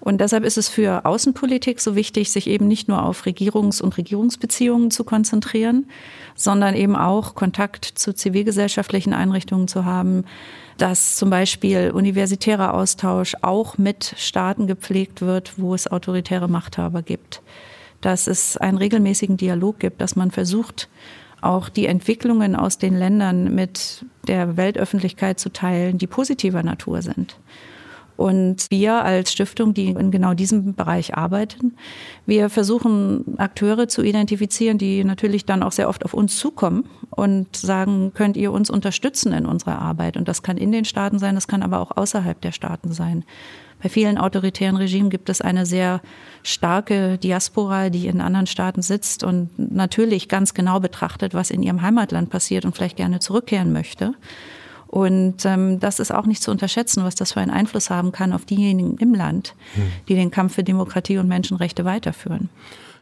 Und 0.00 0.20
deshalb 0.20 0.44
ist 0.44 0.58
es 0.58 0.68
für 0.68 1.04
Außenpolitik 1.04 1.80
so 1.80 1.96
wichtig, 1.96 2.30
sich 2.30 2.46
eben 2.46 2.68
nicht 2.68 2.88
nur 2.88 3.04
auf 3.04 3.26
Regierungs- 3.26 3.82
und 3.82 3.96
Regierungsbeziehungen 3.98 4.90
zu 4.90 5.04
konzentrieren, 5.04 5.86
sondern 6.34 6.74
eben 6.74 6.96
auch 6.96 7.34
Kontakt 7.34 7.84
zu 7.84 8.12
zivilgesellschaftlichen 8.12 9.12
Einrichtungen 9.12 9.66
zu 9.66 9.84
haben, 9.84 10.24
dass 10.76 11.16
zum 11.16 11.30
Beispiel 11.30 11.90
universitärer 11.90 12.74
Austausch 12.74 13.34
auch 13.42 13.78
mit 13.78 14.14
Staaten 14.16 14.68
gepflegt 14.68 15.20
wird, 15.20 15.54
wo 15.58 15.74
es 15.74 15.88
autoritäre 15.88 16.48
Machthaber 16.48 17.02
gibt, 17.02 17.42
dass 18.00 18.28
es 18.28 18.56
einen 18.56 18.78
regelmäßigen 18.78 19.36
Dialog 19.36 19.80
gibt, 19.80 20.00
dass 20.00 20.14
man 20.14 20.30
versucht, 20.30 20.88
auch 21.40 21.68
die 21.68 21.86
Entwicklungen 21.86 22.56
aus 22.56 22.78
den 22.78 22.96
Ländern 22.96 23.54
mit 23.54 24.04
der 24.26 24.56
Weltöffentlichkeit 24.56 25.40
zu 25.40 25.52
teilen, 25.52 25.98
die 25.98 26.06
positiver 26.06 26.62
Natur 26.62 27.02
sind. 27.02 27.36
Und 28.18 28.66
wir 28.70 29.04
als 29.04 29.30
Stiftung, 29.30 29.74
die 29.74 29.90
in 29.90 30.10
genau 30.10 30.34
diesem 30.34 30.74
Bereich 30.74 31.14
arbeiten, 31.14 31.76
wir 32.26 32.50
versuchen 32.50 33.38
Akteure 33.38 33.86
zu 33.86 34.02
identifizieren, 34.02 34.76
die 34.76 35.04
natürlich 35.04 35.46
dann 35.46 35.62
auch 35.62 35.70
sehr 35.70 35.88
oft 35.88 36.04
auf 36.04 36.14
uns 36.14 36.36
zukommen 36.36 36.90
und 37.10 37.56
sagen, 37.56 38.10
könnt 38.14 38.36
ihr 38.36 38.50
uns 38.50 38.70
unterstützen 38.70 39.32
in 39.32 39.46
unserer 39.46 39.80
Arbeit? 39.80 40.16
Und 40.16 40.26
das 40.26 40.42
kann 40.42 40.56
in 40.56 40.72
den 40.72 40.84
Staaten 40.84 41.20
sein, 41.20 41.36
das 41.36 41.46
kann 41.46 41.62
aber 41.62 41.78
auch 41.78 41.96
außerhalb 41.96 42.40
der 42.40 42.50
Staaten 42.50 42.90
sein. 42.90 43.22
Bei 43.80 43.88
vielen 43.88 44.18
autoritären 44.18 44.74
Regimen 44.74 45.10
gibt 45.10 45.28
es 45.28 45.40
eine 45.40 45.64
sehr 45.64 46.00
starke 46.42 47.18
Diaspora, 47.18 47.88
die 47.88 48.08
in 48.08 48.20
anderen 48.20 48.48
Staaten 48.48 48.82
sitzt 48.82 49.22
und 49.22 49.56
natürlich 49.56 50.28
ganz 50.28 50.54
genau 50.54 50.80
betrachtet, 50.80 51.34
was 51.34 51.52
in 51.52 51.62
ihrem 51.62 51.82
Heimatland 51.82 52.30
passiert 52.30 52.64
und 52.64 52.74
vielleicht 52.74 52.96
gerne 52.96 53.20
zurückkehren 53.20 53.72
möchte. 53.72 54.14
Und 54.88 55.44
ähm, 55.44 55.80
das 55.80 56.00
ist 56.00 56.12
auch 56.12 56.26
nicht 56.26 56.42
zu 56.42 56.50
unterschätzen, 56.50 57.04
was 57.04 57.14
das 57.14 57.32
für 57.32 57.40
einen 57.40 57.50
Einfluss 57.50 57.90
haben 57.90 58.10
kann 58.10 58.32
auf 58.32 58.44
diejenigen 58.46 58.96
im 58.98 59.14
Land, 59.14 59.54
hm. 59.74 59.82
die 60.08 60.14
den 60.14 60.30
Kampf 60.30 60.54
für 60.54 60.64
Demokratie 60.64 61.18
und 61.18 61.28
Menschenrechte 61.28 61.84
weiterführen. 61.84 62.48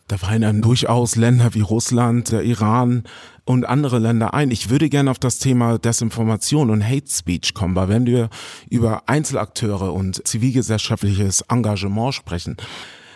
Da 0.09 0.19
fallen 0.19 0.43
dann 0.43 0.63
durchaus 0.63 1.17
Länder 1.17 1.55
wie 1.55 1.63
Russland, 1.63 2.31
der 2.31 2.43
Iran 2.43 3.05
und 3.45 3.65
andere 3.65 3.99
Länder 3.99 4.35
ein. 4.35 4.53
Ich 4.53 4.71
würde 4.71 4.89
gerne 4.89 5.11
auf 5.11 5.19
das 5.19 5.39
Thema 5.39 5.79
Desinformation 5.79 6.71
und 6.71 6.85
Hate 6.85 7.11
Speech 7.11 7.55
kommen, 7.55 7.75
weil 7.75 7.89
wenn 7.89 8.07
wir 8.07 8.29
über 8.69 9.03
Einzelakteure 9.07 9.93
und 9.93 10.27
zivilgesellschaftliches 10.27 11.43
Engagement 11.49 12.15
sprechen, 12.15 12.57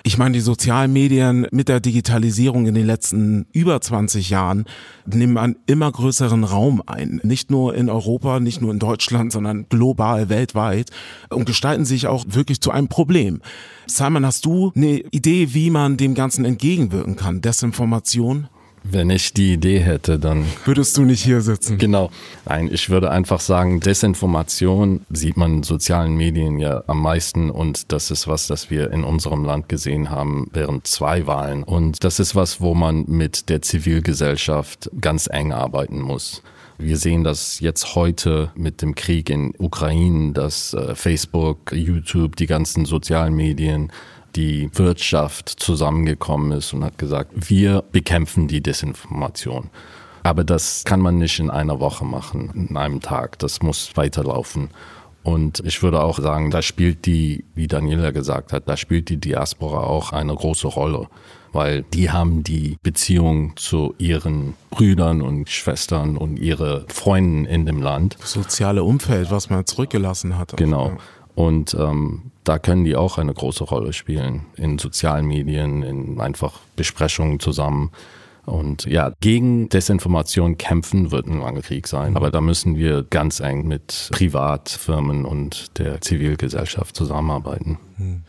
ich 0.02 0.16
meine, 0.16 0.32
die 0.32 0.40
sozialen 0.40 0.92
Medien 0.92 1.46
mit 1.50 1.68
der 1.68 1.80
Digitalisierung 1.80 2.66
in 2.66 2.74
den 2.74 2.86
letzten 2.86 3.46
über 3.52 3.80
20 3.80 4.30
Jahren 4.30 4.64
nehmen 5.04 5.36
einen 5.36 5.56
immer 5.66 5.90
größeren 5.92 6.44
Raum 6.44 6.82
ein. 6.86 7.20
Nicht 7.22 7.50
nur 7.50 7.74
in 7.74 7.90
Europa, 7.90 8.40
nicht 8.40 8.62
nur 8.62 8.72
in 8.72 8.78
Deutschland, 8.78 9.32
sondern 9.32 9.66
global, 9.68 10.28
weltweit 10.28 10.90
und 11.28 11.44
gestalten 11.44 11.84
sich 11.84 12.06
auch 12.06 12.24
wirklich 12.28 12.60
zu 12.60 12.70
einem 12.70 12.88
Problem. 12.88 13.42
Simon, 13.86 14.24
hast 14.24 14.46
du 14.46 14.72
eine 14.74 15.00
Idee, 15.10 15.52
wie 15.52 15.70
man 15.70 15.96
dem 15.96 16.14
Ganzen 16.14 16.44
entgegenwirken 16.44 17.16
kann? 17.16 17.42
Desinformation? 17.42 18.48
Wenn 18.82 19.10
ich 19.10 19.34
die 19.34 19.52
Idee 19.52 19.80
hätte, 19.80 20.18
dann 20.18 20.46
würdest 20.64 20.96
du 20.96 21.02
nicht 21.02 21.22
hier 21.22 21.42
sitzen. 21.42 21.78
Genau. 21.78 22.10
Nein, 22.46 22.70
ich 22.72 22.88
würde 22.88 23.10
einfach 23.10 23.40
sagen, 23.40 23.80
Desinformation 23.80 25.04
sieht 25.10 25.36
man 25.36 25.56
in 25.56 25.62
sozialen 25.62 26.16
Medien 26.16 26.58
ja 26.58 26.82
am 26.86 27.02
meisten 27.02 27.50
und 27.50 27.92
das 27.92 28.10
ist 28.10 28.26
was, 28.26 28.46
das 28.46 28.70
wir 28.70 28.90
in 28.90 29.04
unserem 29.04 29.44
Land 29.44 29.68
gesehen 29.68 30.10
haben 30.10 30.48
während 30.52 30.86
zwei 30.86 31.26
Wahlen 31.26 31.62
und 31.62 32.02
das 32.04 32.20
ist 32.20 32.34
was, 32.34 32.60
wo 32.60 32.74
man 32.74 33.04
mit 33.06 33.48
der 33.48 33.62
Zivilgesellschaft 33.62 34.90
ganz 35.00 35.28
eng 35.30 35.52
arbeiten 35.52 36.00
muss. 36.00 36.42
Wir 36.78 36.96
sehen 36.96 37.24
das 37.24 37.60
jetzt 37.60 37.94
heute 37.94 38.50
mit 38.54 38.80
dem 38.80 38.94
Krieg 38.94 39.28
in 39.28 39.52
Ukraine, 39.58 40.32
dass 40.32 40.72
äh, 40.72 40.94
Facebook, 40.94 41.72
YouTube, 41.72 42.36
die 42.36 42.46
ganzen 42.46 42.86
sozialen 42.86 43.34
Medien 43.34 43.92
die 44.36 44.70
Wirtschaft 44.74 45.48
zusammengekommen 45.48 46.52
ist 46.52 46.72
und 46.72 46.84
hat 46.84 46.98
gesagt, 46.98 47.32
wir 47.34 47.82
bekämpfen 47.92 48.48
die 48.48 48.62
Desinformation. 48.62 49.70
Aber 50.22 50.44
das 50.44 50.84
kann 50.84 51.00
man 51.00 51.18
nicht 51.18 51.38
in 51.38 51.50
einer 51.50 51.80
Woche 51.80 52.04
machen, 52.04 52.68
in 52.68 52.76
einem 52.76 53.00
Tag. 53.00 53.38
Das 53.38 53.62
muss 53.62 53.96
weiterlaufen. 53.96 54.70
Und 55.22 55.60
ich 55.60 55.82
würde 55.82 56.02
auch 56.02 56.18
sagen, 56.18 56.50
da 56.50 56.62
spielt 56.62 57.04
die, 57.06 57.44
wie 57.54 57.66
Daniela 57.66 58.10
gesagt 58.10 58.52
hat, 58.52 58.68
da 58.68 58.76
spielt 58.76 59.08
die 59.10 59.18
Diaspora 59.18 59.80
auch 59.80 60.12
eine 60.12 60.34
große 60.34 60.66
Rolle, 60.66 61.08
weil 61.52 61.82
die 61.82 62.10
haben 62.10 62.42
die 62.42 62.78
Beziehung 62.82 63.54
zu 63.56 63.94
ihren 63.98 64.54
Brüdern 64.70 65.20
und 65.20 65.50
Schwestern 65.50 66.16
und 66.16 66.38
ihre 66.38 66.86
Freunden 66.88 67.44
in 67.44 67.66
dem 67.66 67.82
Land. 67.82 68.16
Das 68.20 68.32
soziale 68.32 68.82
Umfeld, 68.82 69.30
was 69.30 69.50
man 69.50 69.66
zurückgelassen 69.66 70.38
hat. 70.38 70.56
Genau. 70.56 70.92
Und 71.34 71.74
ähm, 71.74 72.32
da 72.50 72.58
können 72.58 72.84
die 72.84 72.96
auch 72.96 73.16
eine 73.16 73.32
große 73.32 73.62
Rolle 73.62 73.92
spielen. 73.92 74.46
In 74.56 74.78
sozialen 74.78 75.24
Medien, 75.24 75.84
in 75.84 76.20
einfach 76.20 76.58
Besprechungen 76.74 77.38
zusammen. 77.38 77.92
Und 78.44 78.86
ja, 78.86 79.12
gegen 79.20 79.68
Desinformation 79.68 80.58
kämpfen 80.58 81.12
wird 81.12 81.28
ein 81.28 81.38
langer 81.38 81.60
Krieg 81.60 81.86
sein. 81.86 82.16
Aber 82.16 82.32
da 82.32 82.40
müssen 82.40 82.76
wir 82.76 83.04
ganz 83.04 83.38
eng 83.38 83.68
mit 83.68 84.08
Privatfirmen 84.10 85.24
und 85.24 85.78
der 85.78 86.00
Zivilgesellschaft 86.00 86.96
zusammenarbeiten. 86.96 87.78
Hm. 87.98 88.22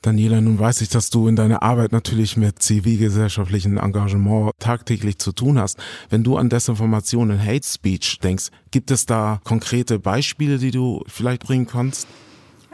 Daniela, 0.00 0.40
nun 0.40 0.58
weiß 0.58 0.80
ich, 0.80 0.88
dass 0.88 1.10
du 1.10 1.28
in 1.28 1.36
deiner 1.36 1.62
Arbeit 1.62 1.92
natürlich 1.92 2.38
mit 2.38 2.62
zivilgesellschaftlichem 2.62 3.76
Engagement 3.76 4.52
tagtäglich 4.60 5.18
zu 5.18 5.32
tun 5.32 5.58
hast. 5.58 5.78
Wenn 6.08 6.24
du 6.24 6.38
an 6.38 6.48
Desinformation 6.48 7.30
und 7.30 7.44
Hate 7.44 7.66
Speech 7.66 8.18
denkst, 8.20 8.46
gibt 8.70 8.90
es 8.90 9.04
da 9.04 9.42
konkrete 9.44 9.98
Beispiele, 9.98 10.56
die 10.56 10.70
du 10.70 11.04
vielleicht 11.06 11.42
bringen 11.42 11.66
kannst? 11.66 12.08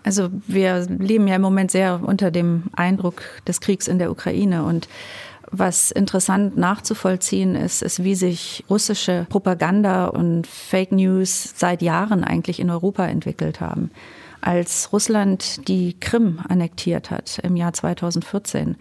Also 0.04 0.28
wir 0.46 0.86
leben 0.88 1.26
ja 1.28 1.36
im 1.36 1.42
Moment 1.42 1.70
sehr 1.70 2.00
unter 2.02 2.30
dem 2.30 2.64
Eindruck 2.74 3.22
des 3.46 3.60
Kriegs 3.60 3.88
in 3.88 3.98
der 3.98 4.10
Ukraine 4.10 4.64
und 4.64 4.88
was 5.50 5.90
interessant 5.90 6.56
nachzuvollziehen 6.56 7.54
ist, 7.54 7.82
ist, 7.82 8.04
wie 8.04 8.14
sich 8.14 8.64
russische 8.68 9.26
Propaganda 9.30 10.06
und 10.06 10.46
Fake 10.46 10.92
News 10.92 11.54
seit 11.56 11.80
Jahren 11.80 12.22
eigentlich 12.22 12.60
in 12.60 12.70
Europa 12.70 13.06
entwickelt 13.06 13.60
haben. 13.60 13.90
Als 14.40 14.92
Russland 14.92 15.66
die 15.68 15.98
Krim 15.98 16.40
annektiert 16.48 17.10
hat 17.10 17.38
im 17.42 17.56
Jahr 17.56 17.72
2014, 17.72 18.76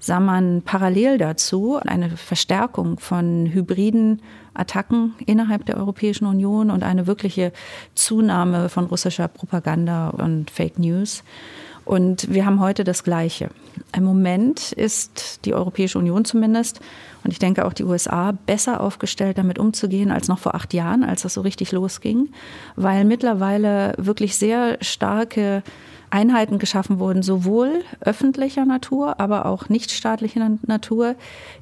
sah 0.00 0.20
man 0.20 0.62
parallel 0.62 1.18
dazu 1.18 1.76
eine 1.76 2.10
Verstärkung 2.10 2.98
von 2.98 3.46
hybriden 3.46 4.22
Attacken 4.54 5.14
innerhalb 5.26 5.66
der 5.66 5.76
Europäischen 5.76 6.26
Union 6.26 6.70
und 6.70 6.82
eine 6.82 7.06
wirkliche 7.06 7.52
Zunahme 7.94 8.68
von 8.68 8.86
russischer 8.86 9.28
Propaganda 9.28 10.08
und 10.10 10.50
Fake 10.50 10.78
News. 10.78 11.22
Und 11.84 12.30
wir 12.30 12.44
haben 12.44 12.60
heute 12.60 12.84
das 12.84 13.02
Gleiche. 13.02 13.48
Im 13.96 14.04
Moment 14.04 14.72
ist 14.72 15.46
die 15.46 15.54
Europäische 15.54 15.98
Union 15.98 16.26
zumindest 16.26 16.80
und 17.24 17.30
ich 17.30 17.38
denke 17.38 17.64
auch 17.64 17.72
die 17.72 17.84
USA 17.84 18.32
besser 18.32 18.82
aufgestellt, 18.82 19.38
damit 19.38 19.58
umzugehen 19.58 20.10
als 20.10 20.28
noch 20.28 20.38
vor 20.38 20.54
acht 20.54 20.74
Jahren, 20.74 21.02
als 21.02 21.22
das 21.22 21.32
so 21.32 21.40
richtig 21.40 21.72
losging, 21.72 22.28
weil 22.76 23.06
mittlerweile 23.06 23.94
wirklich 23.96 24.36
sehr 24.36 24.76
starke 24.82 25.62
Einheiten 26.10 26.58
geschaffen 26.58 26.98
wurden, 26.98 27.22
sowohl 27.22 27.82
öffentlicher 28.00 28.64
Natur, 28.64 29.20
aber 29.20 29.46
auch 29.46 29.68
nichtstaatlicher 29.68 30.50
Natur, 30.66 31.14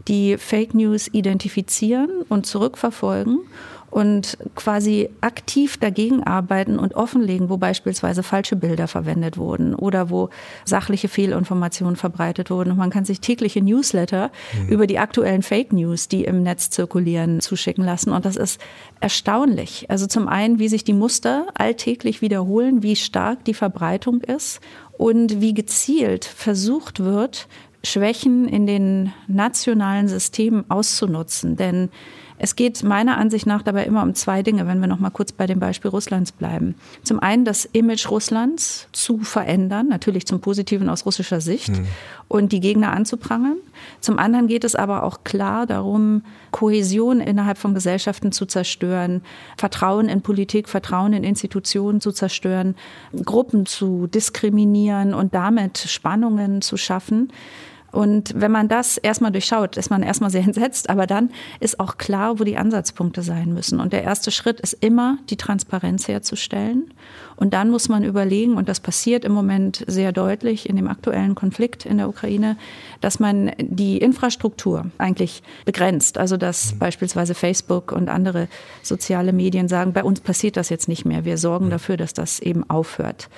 die 0.08 0.36
Fake 0.38 0.74
News 0.74 1.08
identifizieren 1.08 2.10
und 2.28 2.46
zurückverfolgen 2.46 3.40
und 3.90 4.36
quasi 4.54 5.08
aktiv 5.20 5.78
dagegen 5.78 6.22
arbeiten 6.22 6.78
und 6.78 6.94
offenlegen, 6.94 7.48
wo 7.48 7.56
beispielsweise 7.56 8.22
falsche 8.22 8.56
Bilder 8.56 8.88
verwendet 8.88 9.38
wurden 9.38 9.74
oder 9.74 10.10
wo 10.10 10.28
sachliche 10.64 11.08
Fehlinformationen 11.08 11.96
verbreitet 11.96 12.50
wurden. 12.50 12.72
Und 12.72 12.78
man 12.78 12.90
kann 12.90 13.04
sich 13.04 13.20
tägliche 13.20 13.62
Newsletter 13.62 14.30
mhm. 14.52 14.68
über 14.68 14.86
die 14.86 14.98
aktuellen 14.98 15.42
Fake 15.42 15.72
News, 15.72 16.08
die 16.08 16.24
im 16.24 16.42
Netz 16.42 16.70
zirkulieren, 16.70 17.40
zuschicken 17.40 17.84
lassen. 17.84 18.10
Und 18.10 18.24
das 18.24 18.36
ist 18.36 18.60
erstaunlich. 19.00 19.86
Also 19.88 20.06
zum 20.06 20.28
einen, 20.28 20.58
wie 20.58 20.68
sich 20.68 20.84
die 20.84 20.92
Muster 20.92 21.46
alltäglich 21.54 22.20
wiederholen, 22.20 22.82
wie 22.82 22.96
stark 22.96 23.44
die 23.44 23.54
Verbreitung 23.54 24.20
ist 24.20 24.60
und 24.98 25.40
wie 25.40 25.54
gezielt 25.54 26.24
versucht 26.24 27.00
wird, 27.00 27.48
Schwächen 27.84 28.48
in 28.48 28.66
den 28.66 29.12
nationalen 29.28 30.08
Systemen 30.08 30.68
auszunutzen. 30.68 31.56
Denn 31.56 31.90
es 32.38 32.56
geht 32.56 32.82
meiner 32.82 33.16
Ansicht 33.16 33.46
nach 33.46 33.62
dabei 33.62 33.84
immer 33.84 34.02
um 34.02 34.14
zwei 34.14 34.42
Dinge, 34.42 34.66
wenn 34.66 34.80
wir 34.80 34.86
noch 34.86 34.98
mal 34.98 35.10
kurz 35.10 35.32
bei 35.32 35.46
dem 35.46 35.58
Beispiel 35.58 35.90
Russlands 35.90 36.32
bleiben. 36.32 36.74
Zum 37.02 37.20
einen 37.20 37.44
das 37.44 37.64
Image 37.64 38.10
Russlands 38.10 38.88
zu 38.92 39.18
verändern, 39.18 39.88
natürlich 39.88 40.26
zum 40.26 40.40
Positiven 40.40 40.88
aus 40.88 41.06
russischer 41.06 41.40
Sicht 41.40 41.70
mhm. 41.70 41.86
und 42.28 42.52
die 42.52 42.60
Gegner 42.60 42.92
anzuprangern. 42.92 43.56
Zum 44.00 44.18
anderen 44.18 44.48
geht 44.48 44.64
es 44.64 44.74
aber 44.74 45.02
auch 45.02 45.24
klar 45.24 45.66
darum, 45.66 46.22
Kohäsion 46.50 47.20
innerhalb 47.20 47.58
von 47.58 47.74
Gesellschaften 47.74 48.32
zu 48.32 48.46
zerstören, 48.46 49.22
Vertrauen 49.56 50.08
in 50.08 50.22
Politik, 50.22 50.68
Vertrauen 50.68 51.12
in 51.12 51.24
Institutionen 51.24 52.00
zu 52.00 52.12
zerstören, 52.12 52.74
Gruppen 53.24 53.66
zu 53.66 54.06
diskriminieren 54.06 55.14
und 55.14 55.34
damit 55.34 55.78
Spannungen 55.78 56.62
zu 56.62 56.76
schaffen. 56.76 57.32
Und 57.96 58.34
wenn 58.36 58.52
man 58.52 58.68
das 58.68 58.98
erstmal 58.98 59.32
durchschaut, 59.32 59.78
ist 59.78 59.88
man 59.88 60.02
erstmal 60.02 60.28
sehr 60.28 60.42
entsetzt, 60.44 60.90
aber 60.90 61.06
dann 61.06 61.30
ist 61.60 61.80
auch 61.80 61.96
klar, 61.96 62.38
wo 62.38 62.44
die 62.44 62.58
Ansatzpunkte 62.58 63.22
sein 63.22 63.54
müssen. 63.54 63.80
Und 63.80 63.94
der 63.94 64.02
erste 64.02 64.30
Schritt 64.30 64.60
ist 64.60 64.74
immer, 64.74 65.16
die 65.30 65.38
Transparenz 65.38 66.06
herzustellen. 66.06 66.92
Und 67.36 67.54
dann 67.54 67.70
muss 67.70 67.88
man 67.88 68.04
überlegen, 68.04 68.56
und 68.56 68.68
das 68.68 68.80
passiert 68.80 69.24
im 69.24 69.32
Moment 69.32 69.82
sehr 69.86 70.12
deutlich 70.12 70.68
in 70.68 70.76
dem 70.76 70.88
aktuellen 70.88 71.34
Konflikt 71.34 71.86
in 71.86 71.96
der 71.96 72.10
Ukraine, 72.10 72.58
dass 73.00 73.18
man 73.18 73.52
die 73.58 73.96
Infrastruktur 73.96 74.90
eigentlich 74.98 75.42
begrenzt. 75.64 76.18
Also 76.18 76.36
dass 76.36 76.74
mhm. 76.74 76.78
beispielsweise 76.78 77.32
Facebook 77.32 77.92
und 77.92 78.10
andere 78.10 78.48
soziale 78.82 79.32
Medien 79.32 79.68
sagen, 79.68 79.94
bei 79.94 80.04
uns 80.04 80.20
passiert 80.20 80.58
das 80.58 80.68
jetzt 80.68 80.86
nicht 80.86 81.06
mehr. 81.06 81.24
Wir 81.24 81.38
sorgen 81.38 81.70
dafür, 81.70 81.96
dass 81.96 82.12
das 82.12 82.40
eben 82.40 82.68
aufhört. 82.68 83.30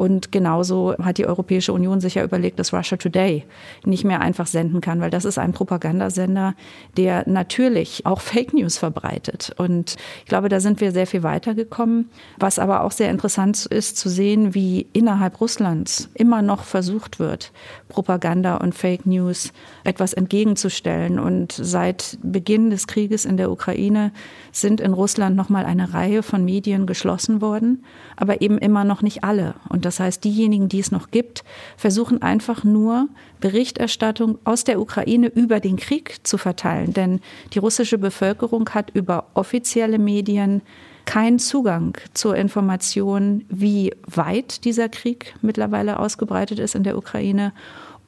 Und 0.00 0.32
genauso 0.32 0.94
hat 0.96 1.18
die 1.18 1.26
Europäische 1.26 1.74
Union 1.74 2.00
sich 2.00 2.14
ja 2.14 2.24
überlegt, 2.24 2.58
dass 2.58 2.72
Russia 2.72 2.96
Today 2.96 3.44
nicht 3.84 4.02
mehr 4.02 4.22
einfach 4.22 4.46
senden 4.46 4.80
kann, 4.80 5.02
weil 5.02 5.10
das 5.10 5.26
ist 5.26 5.36
ein 5.36 5.52
Propagandasender, 5.52 6.54
der 6.96 7.28
natürlich 7.28 8.06
auch 8.06 8.18
Fake 8.22 8.54
News 8.54 8.78
verbreitet. 8.78 9.52
Und 9.58 9.96
ich 10.20 10.24
glaube, 10.30 10.48
da 10.48 10.58
sind 10.58 10.80
wir 10.80 10.92
sehr 10.92 11.06
viel 11.06 11.22
weitergekommen. 11.22 12.08
Was 12.38 12.58
aber 12.58 12.82
auch 12.82 12.92
sehr 12.92 13.10
interessant 13.10 13.66
ist 13.66 13.98
zu 13.98 14.08
sehen, 14.08 14.54
wie 14.54 14.86
innerhalb 14.94 15.38
Russlands 15.38 16.08
immer 16.14 16.40
noch 16.40 16.64
versucht 16.64 17.18
wird, 17.18 17.52
Propaganda 17.90 18.56
und 18.56 18.74
Fake 18.74 19.04
News 19.04 19.52
etwas 19.84 20.14
entgegenzustellen. 20.14 21.18
Und 21.18 21.52
seit 21.52 22.16
Beginn 22.22 22.70
des 22.70 22.86
Krieges 22.86 23.26
in 23.26 23.36
der 23.36 23.50
Ukraine 23.50 24.12
sind 24.52 24.80
in 24.80 24.92
Russland 24.92 25.36
noch 25.36 25.48
mal 25.48 25.64
eine 25.64 25.94
Reihe 25.94 26.22
von 26.22 26.44
Medien 26.44 26.86
geschlossen 26.86 27.40
worden, 27.40 27.84
aber 28.16 28.40
eben 28.40 28.58
immer 28.58 28.84
noch 28.84 29.02
nicht 29.02 29.24
alle. 29.24 29.54
Und 29.68 29.84
das 29.84 30.00
heißt, 30.00 30.24
diejenigen, 30.24 30.68
die 30.68 30.80
es 30.80 30.90
noch 30.90 31.10
gibt, 31.10 31.44
versuchen 31.76 32.22
einfach 32.22 32.64
nur 32.64 33.08
Berichterstattung 33.40 34.38
aus 34.44 34.64
der 34.64 34.80
Ukraine 34.80 35.28
über 35.28 35.60
den 35.60 35.76
Krieg 35.76 36.18
zu 36.22 36.38
verteilen, 36.38 36.92
denn 36.92 37.20
die 37.52 37.58
russische 37.58 37.98
Bevölkerung 37.98 38.68
hat 38.70 38.90
über 38.90 39.26
offizielle 39.34 39.98
Medien 39.98 40.62
keinen 41.06 41.38
Zugang 41.38 41.96
zur 42.14 42.36
Information, 42.36 43.44
wie 43.48 43.92
weit 44.06 44.64
dieser 44.64 44.88
Krieg 44.88 45.34
mittlerweile 45.42 45.98
ausgebreitet 45.98 46.58
ist 46.58 46.74
in 46.74 46.84
der 46.84 46.96
Ukraine 46.96 47.52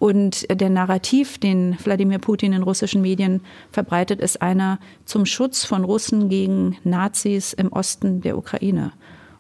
und 0.03 0.49
der 0.51 0.69
Narrativ, 0.69 1.39
den 1.39 1.77
Wladimir 1.85 2.19
Putin 2.19 2.53
in 2.53 2.65
russischen 2.65 3.03
Medien 3.03 3.41
verbreitet, 3.71 4.21
ist 4.21 4.43
einer 4.43 4.81
zum 5.05 5.27
Schutz 5.27 5.65
von 5.65 5.85
Russen 5.85 6.29
gegen 6.29 6.77
Nazis 6.83 7.53
im 7.53 7.73
Osten 7.73 8.21
der 8.21 8.37
Ukraine. 8.37 8.91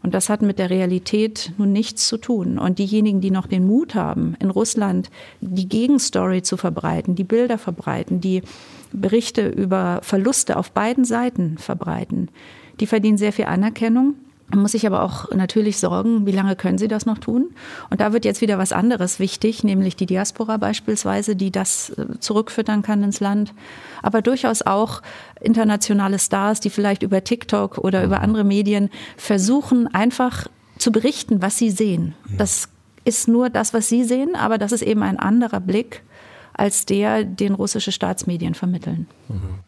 Und 0.05 0.15
das 0.15 0.29
hat 0.29 0.41
mit 0.41 0.61
der 0.61 0.71
Realität 0.71 1.51
nun 1.59 1.73
nichts 1.73 2.07
zu 2.07 2.17
tun. 2.17 2.61
Und 2.61 2.79
diejenigen, 2.79 3.21
die 3.21 3.33
noch 3.33 3.49
den 3.49 3.67
Mut 3.67 3.97
haben, 3.97 4.37
in 4.39 4.51
Russland 4.51 5.11
die 5.41 5.69
Gegenstory 5.69 6.43
zu 6.43 6.57
verbreiten, 6.57 7.17
die 7.17 7.25
Bilder 7.25 7.59
verbreiten, 7.59 8.21
die 8.21 8.43
Berichte 8.93 9.49
über 9.49 9.99
Verluste 10.05 10.57
auf 10.57 10.71
beiden 10.71 11.05
Seiten 11.05 11.59
verbreiten, 11.59 12.29
die 12.79 12.87
verdienen 12.87 13.19
sehr 13.19 13.33
viel 13.33 13.47
Anerkennung. 13.47 14.15
Man 14.53 14.61
muss 14.61 14.73
sich 14.73 14.87
aber 14.87 15.03
auch 15.03 15.31
natürlich 15.31 15.79
sorgen, 15.79 16.27
wie 16.27 16.31
lange 16.31 16.57
können 16.57 16.77
sie 16.77 16.87
das 16.87 17.07
noch 17.07 17.17
tun? 17.17 17.55
Und 17.89 18.03
da 18.03 18.13
wird 18.13 18.27
jetzt 18.27 18.43
wieder 18.43 18.59
was 18.59 18.73
anderes 18.73 19.19
wichtig, 19.19 19.65
nämlich 19.65 19.97
die 19.97 20.05
Diaspora 20.05 20.59
beispielsweise, 20.59 21.35
die 21.35 21.51
das 21.51 21.91
äh, 21.91 22.19
zurückfüttern 22.21 22.83
kann 22.83 23.03
ins 23.03 23.21
Land. 23.21 23.55
Aber 24.03 24.21
durchaus 24.21 24.61
auch 24.61 25.01
internationale 25.41 26.19
Stars, 26.19 26.61
die 26.61 26.69
vielleicht 26.69 27.03
über 27.03 27.25
TikTok 27.25 27.79
oder 27.79 28.05
über 28.05 28.21
andere 28.21 28.45
Medien 28.45 28.91
versuchen, 29.17 29.93
einfach 29.95 30.49
zu 30.77 30.93
berichten, 30.93 31.41
was 31.41 31.57
sie 31.57 31.71
sehen. 31.71 32.15
Das 32.37 32.69
ist 33.05 33.29
nur 33.29 33.49
das, 33.49 33.73
was 33.73 33.89
sie 33.89 34.05
sehen, 34.05 34.37
aber 34.37 34.59
das 34.59 34.73
ist 34.73 34.83
eben 34.83 35.03
ein 35.03 35.19
anderer 35.19 35.61
Blick 35.61 36.03
als 36.55 36.87
der, 36.87 37.25
den 37.25 37.55
russische 37.55 37.93
Staatsmedien 37.93 38.55
vermitteln. 38.55 39.07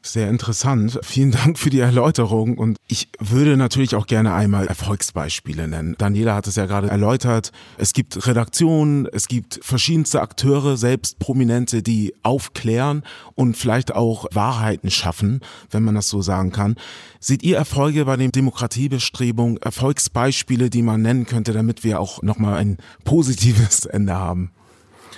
Sehr 0.03 0.29
interessant. 0.29 0.99
Vielen 1.03 1.31
Dank 1.31 1.59
für 1.59 1.71
die 1.71 1.81
Erläuterung. 1.81 2.59
Und 2.59 2.77
ich 2.89 3.09
würde 3.19 3.57
natürlich 3.57 3.95
auch 3.95 4.07
gerne 4.07 4.35
einmal 4.35 4.67
Erfolgsbeispiele 4.67 5.67
nennen. 5.67 5.95
Daniela 5.97 6.35
hat 6.35 6.47
es 6.47 6.57
ja 6.57 6.67
gerade 6.67 6.89
erläutert. 6.89 7.53
Es 7.79 7.95
gibt 7.95 8.27
Redaktionen, 8.27 9.07
es 9.07 9.29
gibt 9.29 9.61
verschiedenste 9.63 10.21
Akteure, 10.21 10.77
selbst 10.77 11.19
Prominente, 11.19 11.83
die 11.83 12.15
aufklären 12.23 13.03
und 13.35 13.57
vielleicht 13.57 13.95
auch 13.95 14.27
Wahrheiten 14.33 14.91
schaffen, 14.91 15.41
wenn 15.71 15.83
man 15.83 15.95
das 15.95 16.09
so 16.09 16.21
sagen 16.21 16.53
kann. 16.53 16.77
Seht 17.19 17.43
ihr 17.43 17.57
Erfolge 17.57 18.05
bei 18.05 18.17
den 18.17 18.33
Demokratiebestrebungen, 18.33 19.57
Erfolgsbeispiele, 19.57 20.69
die 20.69 20.83
man 20.83 21.01
nennen 21.01 21.25
könnte, 21.25 21.53
damit 21.53 21.85
wir 21.85 22.01
auch 22.01 22.23
nochmal 22.23 22.57
ein 22.57 22.77
positives 23.05 23.85
Ende 23.87 24.15
haben? 24.15 24.51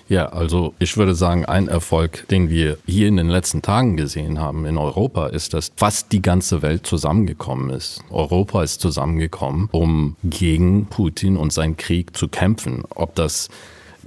Ja, 0.08 0.26
also 0.26 0.74
ich 0.78 0.96
würde 0.96 1.14
sagen, 1.14 1.44
ein 1.44 1.68
Erfolg, 1.68 2.28
den 2.28 2.48
wir 2.48 2.78
hier 2.86 3.08
in 3.08 3.16
den 3.16 3.28
letzten 3.28 3.62
Tagen 3.62 3.96
gesehen 3.96 4.38
haben 4.38 4.64
in 4.64 4.78
Europa, 4.78 5.26
ist, 5.26 5.52
dass 5.52 5.72
fast 5.76 6.12
die 6.12 6.22
ganze 6.22 6.62
Welt 6.62 6.86
zusammengekommen 6.86 7.70
ist. 7.70 8.02
Europa 8.10 8.62
ist 8.62 8.80
zusammengekommen, 8.80 9.68
um 9.72 10.16
gegen 10.22 10.86
Putin 10.86 11.36
und 11.36 11.52
seinen 11.52 11.76
Krieg 11.76 12.16
zu 12.16 12.28
kämpfen. 12.28 12.84
Ob 12.94 13.14
das 13.16 13.48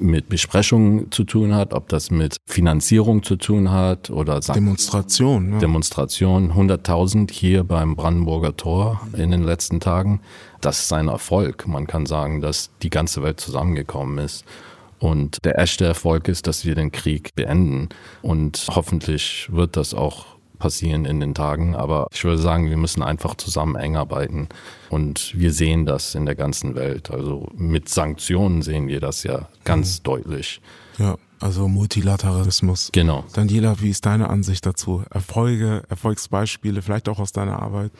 mit 0.01 0.29
Besprechungen 0.29 1.11
zu 1.11 1.25
tun 1.25 1.53
hat, 1.53 1.73
ob 1.73 1.89
das 1.89 2.09
mit 2.09 2.37
Finanzierung 2.45 3.23
zu 3.23 3.35
tun 3.35 3.71
hat 3.71 4.09
oder 4.09 4.39
Demonstration. 4.39 5.53
Ja. 5.53 5.59
Demonstration, 5.59 6.53
100.000 6.53 7.31
hier 7.31 7.63
beim 7.63 7.95
Brandenburger 7.95 8.55
Tor 8.55 9.01
in 9.17 9.31
den 9.31 9.43
letzten 9.43 9.79
Tagen. 9.79 10.21
Das 10.61 10.79
ist 10.79 10.93
ein 10.93 11.09
Erfolg. 11.09 11.67
Man 11.67 11.87
kann 11.87 12.05
sagen, 12.05 12.41
dass 12.41 12.69
die 12.81 12.89
ganze 12.89 13.23
Welt 13.23 13.39
zusammengekommen 13.39 14.17
ist. 14.19 14.45
Und 14.99 15.43
der 15.45 15.57
echte 15.57 15.85
Erfolg 15.85 16.27
ist, 16.27 16.47
dass 16.47 16.65
wir 16.65 16.75
den 16.75 16.91
Krieg 16.91 17.33
beenden. 17.35 17.89
Und 18.21 18.67
hoffentlich 18.69 19.47
wird 19.51 19.77
das 19.77 19.93
auch 19.93 20.25
passieren 20.59 21.05
in 21.05 21.19
den 21.19 21.33
Tagen. 21.33 21.75
Aber 21.75 22.07
ich 22.11 22.23
würde 22.23 22.37
sagen, 22.37 22.69
wir 22.69 22.77
müssen 22.77 23.01
einfach 23.01 23.35
zusammen 23.35 23.75
eng 23.75 23.95
arbeiten. 23.95 24.49
Und 24.89 25.33
wir 25.35 25.53
sehen 25.53 25.85
das 25.85 26.15
in 26.15 26.25
der 26.25 26.35
ganzen 26.35 26.75
Welt. 26.75 27.09
Also 27.09 27.47
mit 27.55 27.89
Sanktionen 27.89 28.61
sehen 28.61 28.87
wir 28.87 28.99
das 28.99 29.23
ja 29.23 29.47
ganz 29.63 29.99
mhm. 29.99 30.03
deutlich. 30.03 30.61
Ja, 30.97 31.15
also 31.39 31.69
Multilateralismus. 31.69 32.89
Genau. 32.91 33.23
Daniela, 33.33 33.79
wie 33.79 33.89
ist 33.89 34.05
deine 34.05 34.29
Ansicht 34.29 34.65
dazu? 34.65 35.03
Erfolge, 35.09 35.83
Erfolgsbeispiele, 35.87 36.81
vielleicht 36.81 37.07
auch 37.07 37.19
aus 37.19 37.31
deiner 37.31 37.61
Arbeit? 37.61 37.91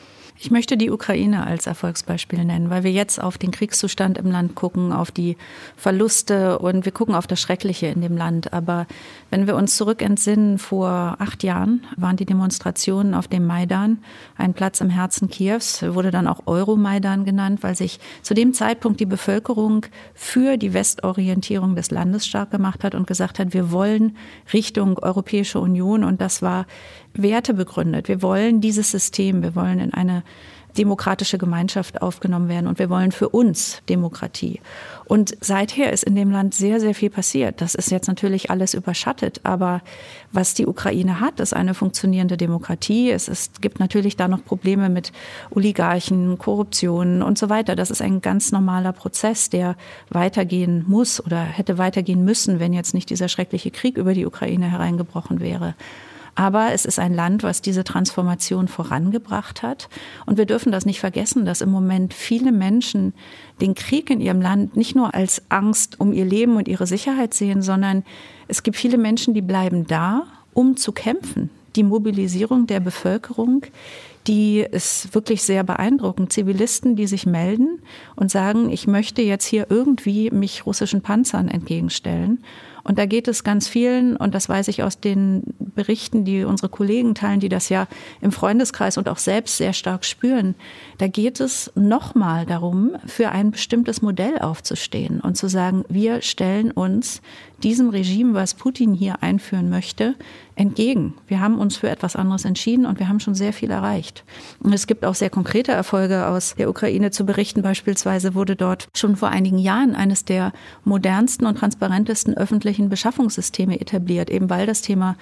Ich 0.42 0.50
möchte 0.50 0.78
die 0.78 0.90
Ukraine 0.90 1.46
als 1.46 1.66
Erfolgsbeispiel 1.66 2.42
nennen, 2.46 2.70
weil 2.70 2.82
wir 2.82 2.90
jetzt 2.90 3.22
auf 3.22 3.36
den 3.36 3.50
Kriegszustand 3.50 4.16
im 4.16 4.30
Land 4.30 4.54
gucken, 4.54 4.90
auf 4.90 5.10
die 5.10 5.36
Verluste 5.76 6.58
und 6.58 6.86
wir 6.86 6.92
gucken 6.92 7.14
auf 7.14 7.26
das 7.26 7.42
Schreckliche 7.42 7.88
in 7.88 8.00
dem 8.00 8.16
Land. 8.16 8.54
Aber 8.54 8.86
wenn 9.28 9.46
wir 9.46 9.54
uns 9.54 9.76
zurück 9.76 10.00
entsinnen, 10.00 10.56
vor 10.56 11.16
acht 11.18 11.42
Jahren 11.42 11.86
waren 11.98 12.16
die 12.16 12.24
Demonstrationen 12.24 13.12
auf 13.12 13.28
dem 13.28 13.46
Maidan, 13.46 13.98
ein 14.38 14.54
Platz 14.54 14.80
im 14.80 14.88
Herzen 14.88 15.28
Kiews, 15.28 15.82
wurde 15.82 16.10
dann 16.10 16.26
auch 16.26 16.46
Euromaidan 16.46 17.26
genannt, 17.26 17.62
weil 17.62 17.76
sich 17.76 18.00
zu 18.22 18.32
dem 18.32 18.54
Zeitpunkt 18.54 18.98
die 18.98 19.06
Bevölkerung 19.06 19.84
für 20.14 20.56
die 20.56 20.72
Westorientierung 20.72 21.76
des 21.76 21.90
Landes 21.90 22.26
stark 22.26 22.50
gemacht 22.50 22.82
hat 22.82 22.94
und 22.94 23.06
gesagt 23.06 23.38
hat, 23.40 23.52
wir 23.52 23.72
wollen 23.72 24.16
Richtung 24.54 24.98
Europäische 25.00 25.60
Union 25.60 26.02
und 26.02 26.22
das 26.22 26.40
war 26.40 26.64
Werte 27.14 27.54
begründet. 27.54 28.08
Wir 28.08 28.22
wollen 28.22 28.60
dieses 28.60 28.90
System, 28.90 29.42
wir 29.42 29.54
wollen 29.54 29.80
in 29.80 29.94
eine 29.94 30.22
demokratische 30.78 31.38
Gemeinschaft 31.38 32.02
aufgenommen 32.02 32.48
werden 32.48 32.66
und 32.66 32.78
wir 32.78 32.90
wollen 32.90 33.12
für 33.12 33.28
uns 33.28 33.82
Demokratie. 33.88 34.60
Und 35.04 35.36
seither 35.40 35.92
ist 35.92 36.04
in 36.04 36.14
dem 36.14 36.30
Land 36.30 36.54
sehr, 36.54 36.80
sehr 36.80 36.94
viel 36.94 37.10
passiert. 37.10 37.60
Das 37.60 37.74
ist 37.74 37.90
jetzt 37.90 38.06
natürlich 38.06 38.50
alles 38.50 38.74
überschattet, 38.74 39.40
aber 39.42 39.82
was 40.32 40.54
die 40.54 40.66
Ukraine 40.66 41.20
hat, 41.20 41.40
ist 41.40 41.54
eine 41.54 41.74
funktionierende 41.74 42.36
Demokratie. 42.36 43.10
Es 43.10 43.26
ist, 43.26 43.60
gibt 43.60 43.80
natürlich 43.80 44.16
da 44.16 44.28
noch 44.28 44.44
Probleme 44.44 44.88
mit 44.88 45.12
Oligarchen, 45.50 46.38
Korruption 46.38 47.22
und 47.22 47.38
so 47.38 47.48
weiter. 47.48 47.74
Das 47.74 47.90
ist 47.90 48.02
ein 48.02 48.20
ganz 48.20 48.52
normaler 48.52 48.92
Prozess, 48.92 49.50
der 49.50 49.76
weitergehen 50.10 50.84
muss 50.86 51.24
oder 51.24 51.42
hätte 51.42 51.78
weitergehen 51.78 52.24
müssen, 52.24 52.60
wenn 52.60 52.72
jetzt 52.72 52.94
nicht 52.94 53.10
dieser 53.10 53.28
schreckliche 53.28 53.72
Krieg 53.72 53.96
über 53.96 54.14
die 54.14 54.26
Ukraine 54.26 54.70
hereingebrochen 54.70 55.40
wäre. 55.40 55.74
Aber 56.34 56.72
es 56.72 56.84
ist 56.84 56.98
ein 56.98 57.14
Land, 57.14 57.42
was 57.42 57.62
diese 57.62 57.84
Transformation 57.84 58.68
vorangebracht 58.68 59.62
hat. 59.62 59.88
Und 60.26 60.38
wir 60.38 60.46
dürfen 60.46 60.72
das 60.72 60.86
nicht 60.86 61.00
vergessen, 61.00 61.44
dass 61.44 61.60
im 61.60 61.70
Moment 61.70 62.14
viele 62.14 62.52
Menschen 62.52 63.12
den 63.60 63.74
Krieg 63.74 64.10
in 64.10 64.20
ihrem 64.20 64.40
Land 64.40 64.76
nicht 64.76 64.94
nur 64.94 65.14
als 65.14 65.42
Angst 65.48 66.00
um 66.00 66.12
ihr 66.12 66.24
Leben 66.24 66.56
und 66.56 66.68
ihre 66.68 66.86
Sicherheit 66.86 67.34
sehen, 67.34 67.62
sondern 67.62 68.04
es 68.48 68.62
gibt 68.62 68.76
viele 68.76 68.98
Menschen, 68.98 69.34
die 69.34 69.42
bleiben 69.42 69.86
da, 69.86 70.24
um 70.54 70.76
zu 70.76 70.92
kämpfen. 70.92 71.50
Die 71.76 71.84
Mobilisierung 71.84 72.66
der 72.66 72.80
Bevölkerung, 72.80 73.62
die 74.26 74.60
ist 74.60 75.14
wirklich 75.14 75.42
sehr 75.42 75.62
beeindruckend. 75.62 76.32
Zivilisten, 76.32 76.96
die 76.96 77.06
sich 77.06 77.26
melden 77.26 77.80
und 78.16 78.30
sagen, 78.30 78.70
ich 78.70 78.86
möchte 78.86 79.22
jetzt 79.22 79.46
hier 79.46 79.66
irgendwie 79.70 80.30
mich 80.30 80.66
russischen 80.66 81.00
Panzern 81.00 81.48
entgegenstellen. 81.48 82.42
Und 82.82 82.98
da 82.98 83.06
geht 83.06 83.28
es 83.28 83.44
ganz 83.44 83.68
vielen, 83.68 84.16
und 84.16 84.34
das 84.34 84.48
weiß 84.48 84.68
ich 84.68 84.82
aus 84.82 85.00
den 85.00 85.42
Berichten, 85.58 86.24
die 86.24 86.44
unsere 86.44 86.68
Kollegen 86.68 87.14
teilen, 87.14 87.40
die 87.40 87.48
das 87.48 87.68
ja 87.68 87.86
im 88.20 88.32
Freundeskreis 88.32 88.98
und 88.98 89.08
auch 89.08 89.18
selbst 89.18 89.56
sehr 89.56 89.72
stark 89.72 90.04
spüren, 90.04 90.54
da 90.98 91.08
geht 91.08 91.40
es 91.40 91.70
nochmal 91.74 92.46
darum, 92.46 92.92
für 93.06 93.30
ein 93.30 93.50
bestimmtes 93.50 94.02
Modell 94.02 94.38
aufzustehen 94.38 95.20
und 95.20 95.36
zu 95.36 95.48
sagen, 95.48 95.84
wir 95.88 96.22
stellen 96.22 96.70
uns 96.70 97.22
diesem 97.62 97.90
Regime, 97.90 98.34
was 98.34 98.54
Putin 98.54 98.94
hier 98.94 99.22
einführen 99.22 99.68
möchte, 99.70 100.14
entgegen. 100.60 101.14
Wir 101.26 101.40
haben 101.40 101.58
uns 101.58 101.78
für 101.78 101.88
etwas 101.88 102.16
anderes 102.16 102.44
entschieden 102.44 102.84
und 102.84 102.98
wir 102.98 103.08
haben 103.08 103.18
schon 103.18 103.34
sehr 103.34 103.54
viel 103.54 103.70
erreicht. 103.70 104.24
Und 104.60 104.74
es 104.74 104.86
gibt 104.86 105.06
auch 105.06 105.14
sehr 105.14 105.30
konkrete 105.30 105.72
Erfolge 105.72 106.26
aus 106.26 106.54
der 106.56 106.68
Ukraine 106.68 107.10
zu 107.10 107.24
berichten. 107.24 107.62
Beispielsweise 107.62 108.34
wurde 108.34 108.56
dort 108.56 108.88
schon 108.94 109.16
vor 109.16 109.30
einigen 109.30 109.56
Jahren 109.56 109.94
eines 109.94 110.26
der 110.26 110.52
modernsten 110.84 111.46
und 111.46 111.56
transparentesten 111.56 112.36
öffentlichen 112.36 112.90
Beschaffungssysteme 112.90 113.80
etabliert, 113.80 114.28
eben 114.28 114.50
weil 114.50 114.66
das 114.66 114.82
Thema 114.82 115.16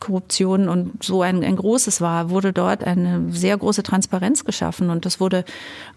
Korruption 0.00 0.68
und 0.68 1.02
so 1.02 1.22
ein, 1.22 1.42
ein 1.42 1.56
großes 1.56 2.00
war, 2.00 2.30
wurde 2.30 2.52
dort 2.52 2.84
eine 2.84 3.24
sehr 3.30 3.56
große 3.56 3.82
Transparenz 3.82 4.44
geschaffen 4.44 4.90
und 4.90 5.04
das 5.04 5.20
wurde 5.20 5.44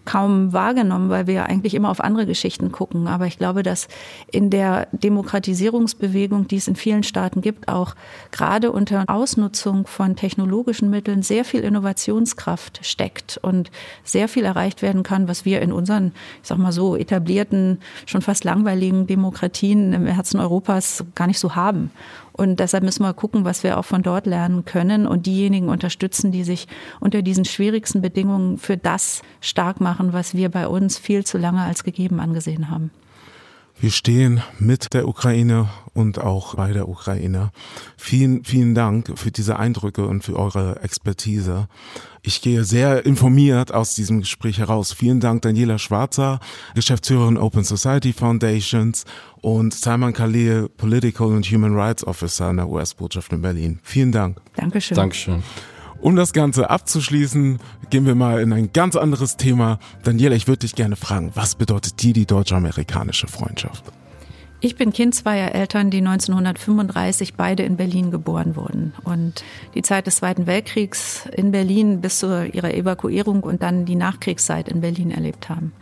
kaum 0.04 0.52
wahrgenommen, 0.52 1.10
weil 1.10 1.26
wir 1.26 1.46
eigentlich 1.46 1.74
immer 1.74 1.90
auf 1.90 2.00
andere 2.00 2.26
Geschichten 2.26 2.72
gucken. 2.72 3.06
Aber 3.06 3.26
ich 3.26 3.38
glaube, 3.38 3.62
dass 3.62 3.88
in 4.30 4.50
der 4.50 4.88
Demokratisierungsbewegung, 4.92 6.48
die 6.48 6.56
es 6.56 6.68
in 6.68 6.76
vielen 6.76 7.02
Staaten 7.02 7.40
gibt, 7.40 7.68
auch 7.68 7.94
gerade 8.30 8.72
unter 8.72 9.04
Ausnutzung 9.06 9.86
von 9.86 10.16
technologischen 10.16 10.90
Mitteln 10.90 11.22
sehr 11.22 11.44
viel 11.44 11.60
Innovationskraft 11.60 12.80
steckt 12.84 13.38
und 13.42 13.70
sehr 14.04 14.28
viel 14.28 14.44
erreicht 14.44 14.82
werden 14.82 15.02
kann, 15.02 15.28
was 15.28 15.44
wir 15.44 15.62
in 15.62 15.72
unseren, 15.72 16.12
ich 16.42 16.48
sag 16.48 16.58
mal 16.58 16.72
so, 16.72 16.96
etablierten, 16.96 17.78
schon 18.06 18.22
fast 18.22 18.44
langweiligen 18.44 19.06
Demokratien 19.06 19.92
im 19.92 20.06
Herzen 20.06 20.40
Europas 20.40 21.04
gar 21.14 21.26
nicht 21.26 21.38
so 21.38 21.54
haben. 21.54 21.90
Und 22.42 22.58
deshalb 22.58 22.82
müssen 22.82 23.04
wir 23.04 23.14
gucken, 23.14 23.44
was 23.44 23.62
wir 23.62 23.78
auch 23.78 23.84
von 23.84 24.02
dort 24.02 24.26
lernen 24.26 24.64
können 24.64 25.06
und 25.06 25.26
diejenigen 25.26 25.68
unterstützen, 25.68 26.32
die 26.32 26.42
sich 26.42 26.66
unter 26.98 27.22
diesen 27.22 27.44
schwierigsten 27.44 28.02
Bedingungen 28.02 28.58
für 28.58 28.76
das 28.76 29.22
stark 29.40 29.80
machen, 29.80 30.12
was 30.12 30.34
wir 30.34 30.48
bei 30.48 30.66
uns 30.66 30.98
viel 30.98 31.24
zu 31.24 31.38
lange 31.38 31.62
als 31.62 31.84
gegeben 31.84 32.18
angesehen 32.18 32.68
haben. 32.68 32.90
Wir 33.80 33.90
stehen 33.90 34.42
mit 34.58 34.94
der 34.94 35.08
Ukraine 35.08 35.68
und 35.94 36.18
auch 36.18 36.54
bei 36.54 36.72
der 36.72 36.88
Ukraine. 36.88 37.50
Vielen, 37.96 38.44
vielen 38.44 38.74
Dank 38.74 39.18
für 39.18 39.30
diese 39.30 39.58
Eindrücke 39.58 40.06
und 40.06 40.22
für 40.22 40.36
eure 40.36 40.80
Expertise. 40.82 41.68
Ich 42.22 42.40
gehe 42.40 42.62
sehr 42.62 43.04
informiert 43.04 43.74
aus 43.74 43.96
diesem 43.96 44.20
Gespräch 44.20 44.58
heraus. 44.58 44.92
Vielen 44.92 45.18
Dank 45.18 45.42
Daniela 45.42 45.78
Schwarzer, 45.78 46.38
Geschäftsführerin 46.74 47.36
Open 47.36 47.64
Society 47.64 48.12
Foundations 48.12 49.04
und 49.40 49.74
Simon 49.74 50.12
Khalil, 50.12 50.68
Political 50.68 51.32
and 51.32 51.46
Human 51.46 51.74
Rights 51.74 52.06
Officer 52.06 52.50
in 52.50 52.58
der 52.58 52.68
US-Botschaft 52.68 53.32
in 53.32 53.42
Berlin. 53.42 53.80
Vielen 53.82 54.12
Dank. 54.12 54.40
Dankeschön. 54.54 54.96
Dankeschön. 54.96 55.42
Um 56.02 56.16
das 56.16 56.32
Ganze 56.32 56.68
abzuschließen, 56.68 57.60
gehen 57.90 58.06
wir 58.06 58.16
mal 58.16 58.40
in 58.40 58.52
ein 58.52 58.72
ganz 58.72 58.96
anderes 58.96 59.36
Thema. 59.36 59.78
Daniela, 60.02 60.34
ich 60.34 60.48
würde 60.48 60.58
dich 60.58 60.74
gerne 60.74 60.96
fragen, 60.96 61.30
was 61.34 61.54
bedeutet 61.54 62.02
dir 62.02 62.12
die 62.12 62.26
deutsch-amerikanische 62.26 63.28
Freundschaft? 63.28 63.84
Ich 64.58 64.74
bin 64.74 64.92
Kind 64.92 65.14
zweier 65.14 65.54
Eltern, 65.54 65.90
die 65.90 65.98
1935 65.98 67.34
beide 67.34 67.62
in 67.62 67.76
Berlin 67.76 68.10
geboren 68.10 68.56
wurden. 68.56 68.94
Und 69.04 69.44
die 69.76 69.82
Zeit 69.82 70.08
des 70.08 70.16
Zweiten 70.16 70.48
Weltkriegs 70.48 71.28
in 71.36 71.52
Berlin 71.52 72.00
bis 72.00 72.18
zu 72.18 72.48
ihrer 72.48 72.74
Evakuierung 72.74 73.44
und 73.44 73.62
dann 73.62 73.84
die 73.84 73.94
Nachkriegszeit 73.94 74.68
in 74.68 74.80
Berlin 74.80 75.12
erlebt 75.12 75.48
haben. 75.48 75.72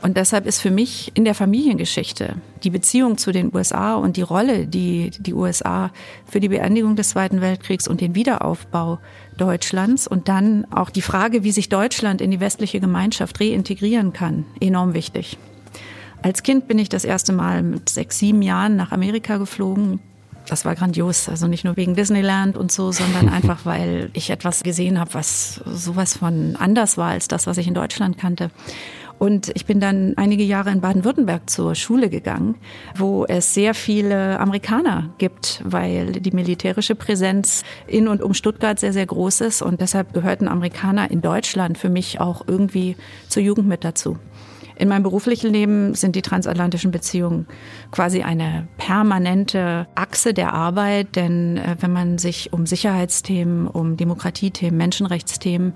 Und 0.00 0.16
deshalb 0.16 0.46
ist 0.46 0.60
für 0.60 0.70
mich 0.70 1.10
in 1.14 1.24
der 1.24 1.34
Familiengeschichte 1.34 2.36
die 2.62 2.70
Beziehung 2.70 3.18
zu 3.18 3.32
den 3.32 3.52
USA 3.52 3.96
und 3.96 4.16
die 4.16 4.22
Rolle, 4.22 4.68
die 4.68 5.10
die 5.18 5.34
USA 5.34 5.90
für 6.26 6.38
die 6.38 6.48
Beendigung 6.48 6.94
des 6.94 7.08
Zweiten 7.08 7.40
Weltkriegs 7.40 7.88
und 7.88 8.00
den 8.00 8.14
Wiederaufbau 8.14 9.00
Deutschlands 9.36 10.06
und 10.06 10.28
dann 10.28 10.66
auch 10.72 10.90
die 10.90 11.02
Frage, 11.02 11.44
wie 11.44 11.52
sich 11.52 11.68
Deutschland 11.68 12.20
in 12.20 12.30
die 12.30 12.40
westliche 12.40 12.80
Gemeinschaft 12.80 13.40
reintegrieren 13.40 14.12
kann, 14.12 14.44
enorm 14.60 14.94
wichtig. 14.94 15.38
Als 16.22 16.42
Kind 16.42 16.66
bin 16.66 16.78
ich 16.78 16.88
das 16.88 17.04
erste 17.04 17.32
Mal 17.32 17.62
mit 17.62 17.88
sechs, 17.88 18.18
sieben 18.18 18.42
Jahren 18.42 18.76
nach 18.76 18.92
Amerika 18.92 19.36
geflogen. 19.36 20.00
Das 20.48 20.64
war 20.64 20.74
grandios, 20.74 21.28
also 21.28 21.46
nicht 21.46 21.64
nur 21.64 21.76
wegen 21.76 21.94
Disneyland 21.94 22.56
und 22.56 22.72
so, 22.72 22.92
sondern 22.92 23.28
einfach, 23.30 23.64
weil 23.64 24.10
ich 24.12 24.30
etwas 24.30 24.62
gesehen 24.62 24.98
habe, 24.98 25.14
was 25.14 25.60
sowas 25.66 26.16
von 26.16 26.56
anders 26.56 26.96
war 26.96 27.10
als 27.10 27.28
das, 27.28 27.46
was 27.46 27.58
ich 27.58 27.66
in 27.66 27.74
Deutschland 27.74 28.18
kannte. 28.18 28.50
Und 29.18 29.50
ich 29.54 29.64
bin 29.64 29.80
dann 29.80 30.14
einige 30.16 30.42
Jahre 30.42 30.70
in 30.70 30.80
Baden-Württemberg 30.80 31.48
zur 31.48 31.74
Schule 31.74 32.10
gegangen, 32.10 32.56
wo 32.96 33.24
es 33.24 33.54
sehr 33.54 33.74
viele 33.74 34.38
Amerikaner 34.40 35.10
gibt, 35.18 35.62
weil 35.64 36.12
die 36.12 36.32
militärische 36.32 36.94
Präsenz 36.94 37.64
in 37.86 38.08
und 38.08 38.22
um 38.22 38.34
Stuttgart 38.34 38.78
sehr, 38.78 38.92
sehr 38.92 39.06
groß 39.06 39.40
ist. 39.42 39.62
Und 39.62 39.80
deshalb 39.80 40.12
gehörten 40.12 40.48
Amerikaner 40.48 41.10
in 41.10 41.22
Deutschland 41.22 41.78
für 41.78 41.88
mich 41.88 42.20
auch 42.20 42.42
irgendwie 42.46 42.96
zur 43.28 43.42
Jugend 43.42 43.68
mit 43.68 43.84
dazu. 43.84 44.18
In 44.78 44.88
meinem 44.88 45.04
beruflichen 45.04 45.50
Leben 45.50 45.94
sind 45.94 46.16
die 46.16 46.22
transatlantischen 46.22 46.90
Beziehungen 46.90 47.46
quasi 47.92 48.22
eine 48.22 48.68
permanente 48.76 49.86
Achse 49.94 50.34
der 50.34 50.52
Arbeit, 50.52 51.16
denn 51.16 51.56
äh, 51.56 51.76
wenn 51.80 51.92
man 51.92 52.18
sich 52.18 52.52
um 52.52 52.66
Sicherheitsthemen, 52.66 53.68
um 53.68 53.96
Demokratiethemen, 53.96 54.76
Menschenrechtsthemen 54.76 55.72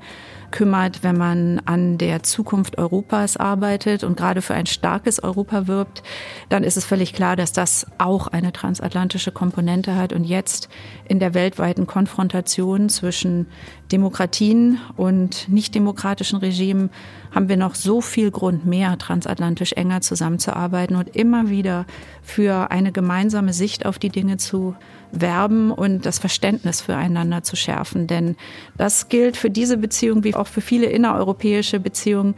kümmert, 0.51 1.03
wenn 1.03 1.17
man 1.17 1.61
an 1.65 1.99
der 1.99 2.23
Zukunft 2.23 2.79
Europas 2.79 3.37
arbeitet 3.37 4.05
und 4.05 4.17
gerade 4.17 4.43
für 4.43 4.55
ein 4.55 4.67
starkes 4.67 5.23
Europa 5.23 5.67
wirbt, 5.67 6.03
dann 6.49 6.65
ist 6.65 6.77
es 6.77 6.85
völlig 6.85 7.13
klar, 7.13 7.37
dass 7.37 7.53
das 7.53 7.87
auch 7.99 8.27
eine 8.27 8.53
transatlantische 8.53 9.33
Komponente 9.33 9.97
hat 9.97 10.13
und 10.13 10.25
jetzt 10.25 10.69
in 11.09 11.19
der 11.19 11.35
weltweiten 11.35 11.87
Konfrontation 11.87 12.89
zwischen 12.89 13.47
Demokratien 13.93 14.79
und 14.97 15.49
nichtdemokratischen 15.49 16.39
Regimen 16.39 16.91
haben 17.35 17.49
wir 17.49 17.57
noch 17.57 17.75
so 17.75 18.01
viel 18.01 18.31
Grund 18.31 18.67
mehr, 18.67 18.99
transatlantisch 18.99 19.73
enger 19.73 20.01
zusammenzuarbeiten 20.01 20.97
und 20.97 21.15
immer 21.17 21.49
wieder 21.49 21.87
für 22.23 22.71
eine 22.71 22.93
gemeinsame 22.93 23.53
Sicht 23.53 23.87
auf 23.87 23.99
die 23.99 24.11
Dinge 24.11 24.37
zu 24.37 24.75
werben 25.13 25.71
und 25.71 26.07
das 26.07 26.19
Verständnis 26.19 26.81
füreinander 26.81 27.43
zu 27.43 27.57
schärfen. 27.57 28.07
Denn 28.07 28.37
das 28.77 29.09
gilt 29.09 29.37
für 29.37 29.51
diese 29.51 29.77
Beziehung 29.77 30.25
wie 30.25 30.35
auch 30.35 30.47
für 30.47 30.61
viele 30.61 30.87
innereuropäische 30.87 31.81
Beziehungen. 31.81 32.35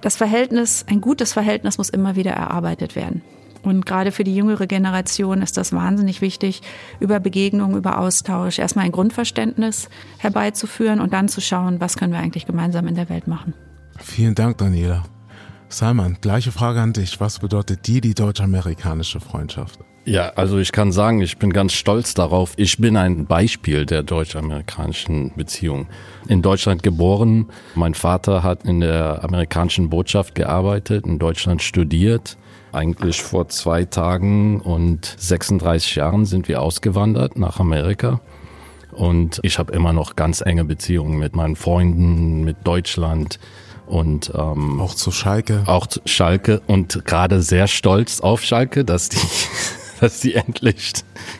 Das 0.00 0.16
Verhältnis, 0.16 0.84
ein 0.88 1.00
gutes 1.00 1.32
Verhältnis 1.32 1.78
muss 1.78 1.88
immer 1.88 2.16
wieder 2.16 2.32
erarbeitet 2.32 2.94
werden. 2.96 3.22
Und 3.62 3.86
gerade 3.86 4.12
für 4.12 4.24
die 4.24 4.34
jüngere 4.34 4.66
Generation 4.66 5.40
ist 5.40 5.56
das 5.56 5.72
wahnsinnig 5.72 6.20
wichtig, 6.20 6.60
über 7.00 7.18
Begegnung, 7.18 7.76
über 7.76 7.98
Austausch 7.98 8.58
erstmal 8.58 8.84
ein 8.84 8.92
Grundverständnis 8.92 9.88
herbeizuführen 10.18 11.00
und 11.00 11.14
dann 11.14 11.28
zu 11.28 11.40
schauen, 11.40 11.80
was 11.80 11.96
können 11.96 12.12
wir 12.12 12.20
eigentlich 12.20 12.46
gemeinsam 12.46 12.86
in 12.86 12.94
der 12.94 13.08
Welt 13.08 13.26
machen. 13.26 13.54
Vielen 13.98 14.34
Dank, 14.34 14.58
Daniela. 14.58 15.04
Simon, 15.70 16.18
gleiche 16.20 16.52
Frage 16.52 16.80
an 16.82 16.92
dich. 16.92 17.20
Was 17.20 17.38
bedeutet 17.38 17.86
dir 17.86 18.00
die 18.00 18.14
deutsch-amerikanische 18.14 19.20
Freundschaft? 19.20 19.80
Ja, 20.06 20.32
also 20.36 20.58
ich 20.58 20.72
kann 20.72 20.92
sagen, 20.92 21.22
ich 21.22 21.38
bin 21.38 21.50
ganz 21.50 21.72
stolz 21.72 22.12
darauf. 22.12 22.52
Ich 22.56 22.76
bin 22.76 22.98
ein 22.98 23.24
Beispiel 23.24 23.86
der 23.86 24.02
deutsch-amerikanischen 24.02 25.32
Beziehung. 25.34 25.86
In 26.28 26.42
Deutschland 26.42 26.82
geboren. 26.82 27.46
Mein 27.74 27.94
Vater 27.94 28.42
hat 28.42 28.64
in 28.64 28.80
der 28.80 29.24
amerikanischen 29.24 29.88
Botschaft 29.88 30.34
gearbeitet, 30.34 31.06
in 31.06 31.18
Deutschland 31.18 31.62
studiert. 31.62 32.36
Eigentlich 32.72 33.22
vor 33.22 33.48
zwei 33.48 33.86
Tagen 33.86 34.60
und 34.60 35.14
36 35.18 35.94
Jahren 35.94 36.26
sind 36.26 36.48
wir 36.48 36.60
ausgewandert 36.60 37.38
nach 37.38 37.58
Amerika. 37.58 38.20
Und 38.92 39.40
ich 39.42 39.58
habe 39.58 39.72
immer 39.72 39.94
noch 39.94 40.16
ganz 40.16 40.42
enge 40.42 40.66
Beziehungen 40.66 41.18
mit 41.18 41.34
meinen 41.34 41.56
Freunden, 41.56 42.44
mit 42.44 42.58
Deutschland 42.64 43.38
und 43.86 44.32
ähm, 44.34 44.80
auch 44.80 44.94
zu 44.94 45.10
Schalke. 45.10 45.62
Auch 45.64 45.86
zu 45.86 46.00
Schalke 46.04 46.60
und 46.66 47.06
gerade 47.06 47.40
sehr 47.40 47.68
stolz 47.68 48.20
auf 48.20 48.42
Schalke, 48.42 48.84
dass 48.84 49.08
die 49.08 49.18
dass 50.04 50.20
die 50.20 50.34
endlich 50.34 50.92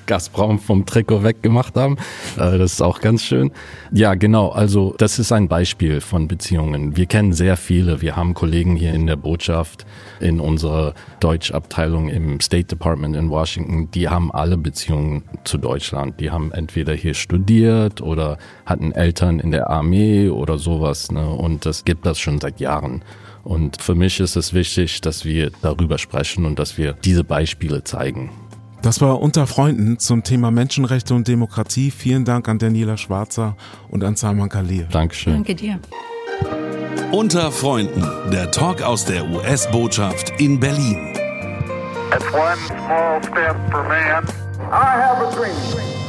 Gazprom 0.06 0.58
vom 0.58 0.86
Trikot 0.86 1.22
weggemacht 1.22 1.76
haben. 1.76 1.98
Äh, 2.38 2.56
das 2.56 2.72
ist 2.72 2.82
auch 2.82 3.02
ganz 3.02 3.22
schön. 3.22 3.52
Ja, 3.92 4.14
genau. 4.14 4.48
Also 4.48 4.94
das 4.96 5.18
ist 5.18 5.32
ein 5.32 5.48
Beispiel 5.48 6.00
von 6.00 6.28
Beziehungen. 6.28 6.96
Wir 6.96 7.04
kennen 7.04 7.34
sehr 7.34 7.58
viele. 7.58 8.00
Wir 8.00 8.16
haben 8.16 8.32
Kollegen 8.32 8.74
hier 8.74 8.94
in 8.94 9.06
der 9.06 9.16
Botschaft, 9.16 9.84
in 10.18 10.40
unserer 10.40 10.94
Deutschabteilung 11.20 12.08
im 12.08 12.40
State 12.40 12.68
Department 12.68 13.16
in 13.16 13.28
Washington. 13.28 13.90
Die 13.90 14.08
haben 14.08 14.32
alle 14.32 14.56
Beziehungen 14.56 15.24
zu 15.44 15.58
Deutschland. 15.58 16.18
Die 16.18 16.30
haben 16.30 16.50
entweder 16.50 16.94
hier 16.94 17.12
studiert 17.12 18.00
oder 18.00 18.38
hatten 18.64 18.92
Eltern 18.92 19.40
in 19.40 19.50
der 19.50 19.68
Armee 19.68 20.30
oder 20.30 20.56
sowas. 20.56 21.12
Ne? 21.12 21.28
Und 21.28 21.66
das 21.66 21.84
gibt 21.84 22.06
das 22.06 22.18
schon 22.18 22.40
seit 22.40 22.60
Jahren. 22.60 23.02
Und 23.44 23.82
für 23.82 23.94
mich 23.94 24.20
ist 24.20 24.36
es 24.36 24.54
wichtig, 24.54 25.02
dass 25.02 25.26
wir 25.26 25.50
darüber 25.60 25.98
sprechen 25.98 26.46
und 26.46 26.58
dass 26.58 26.78
wir 26.78 26.94
diese 27.04 27.24
Beispiele 27.24 27.84
zeigen. 27.84 28.30
Das 28.84 29.00
war 29.00 29.22
unter 29.22 29.46
Freunden 29.46 29.98
zum 29.98 30.24
Thema 30.24 30.50
Menschenrechte 30.50 31.14
und 31.14 31.26
Demokratie. 31.26 31.90
Vielen 31.90 32.26
Dank 32.26 32.50
an 32.50 32.58
Daniela 32.58 32.98
Schwarzer 32.98 33.56
und 33.88 34.04
an 34.04 34.14
Salman 34.14 34.50
Khalil. 34.50 34.86
Dankeschön. 34.90 35.32
Danke 35.32 35.54
dir. 35.54 35.80
Unter 37.10 37.50
Freunden, 37.50 38.06
der 38.30 38.50
Talk 38.50 38.82
aus 38.82 39.06
der 39.06 39.26
US-Botschaft 39.26 40.38
in 40.38 40.60
Berlin. 40.60 40.98
It's 42.14 42.30
one 42.34 42.58
small 42.66 43.22
step 43.22 43.56
for 43.70 43.84
man. 43.84 44.22
I 44.70 45.00
have 45.00 45.26
a 45.26 45.30
dream 45.34 46.03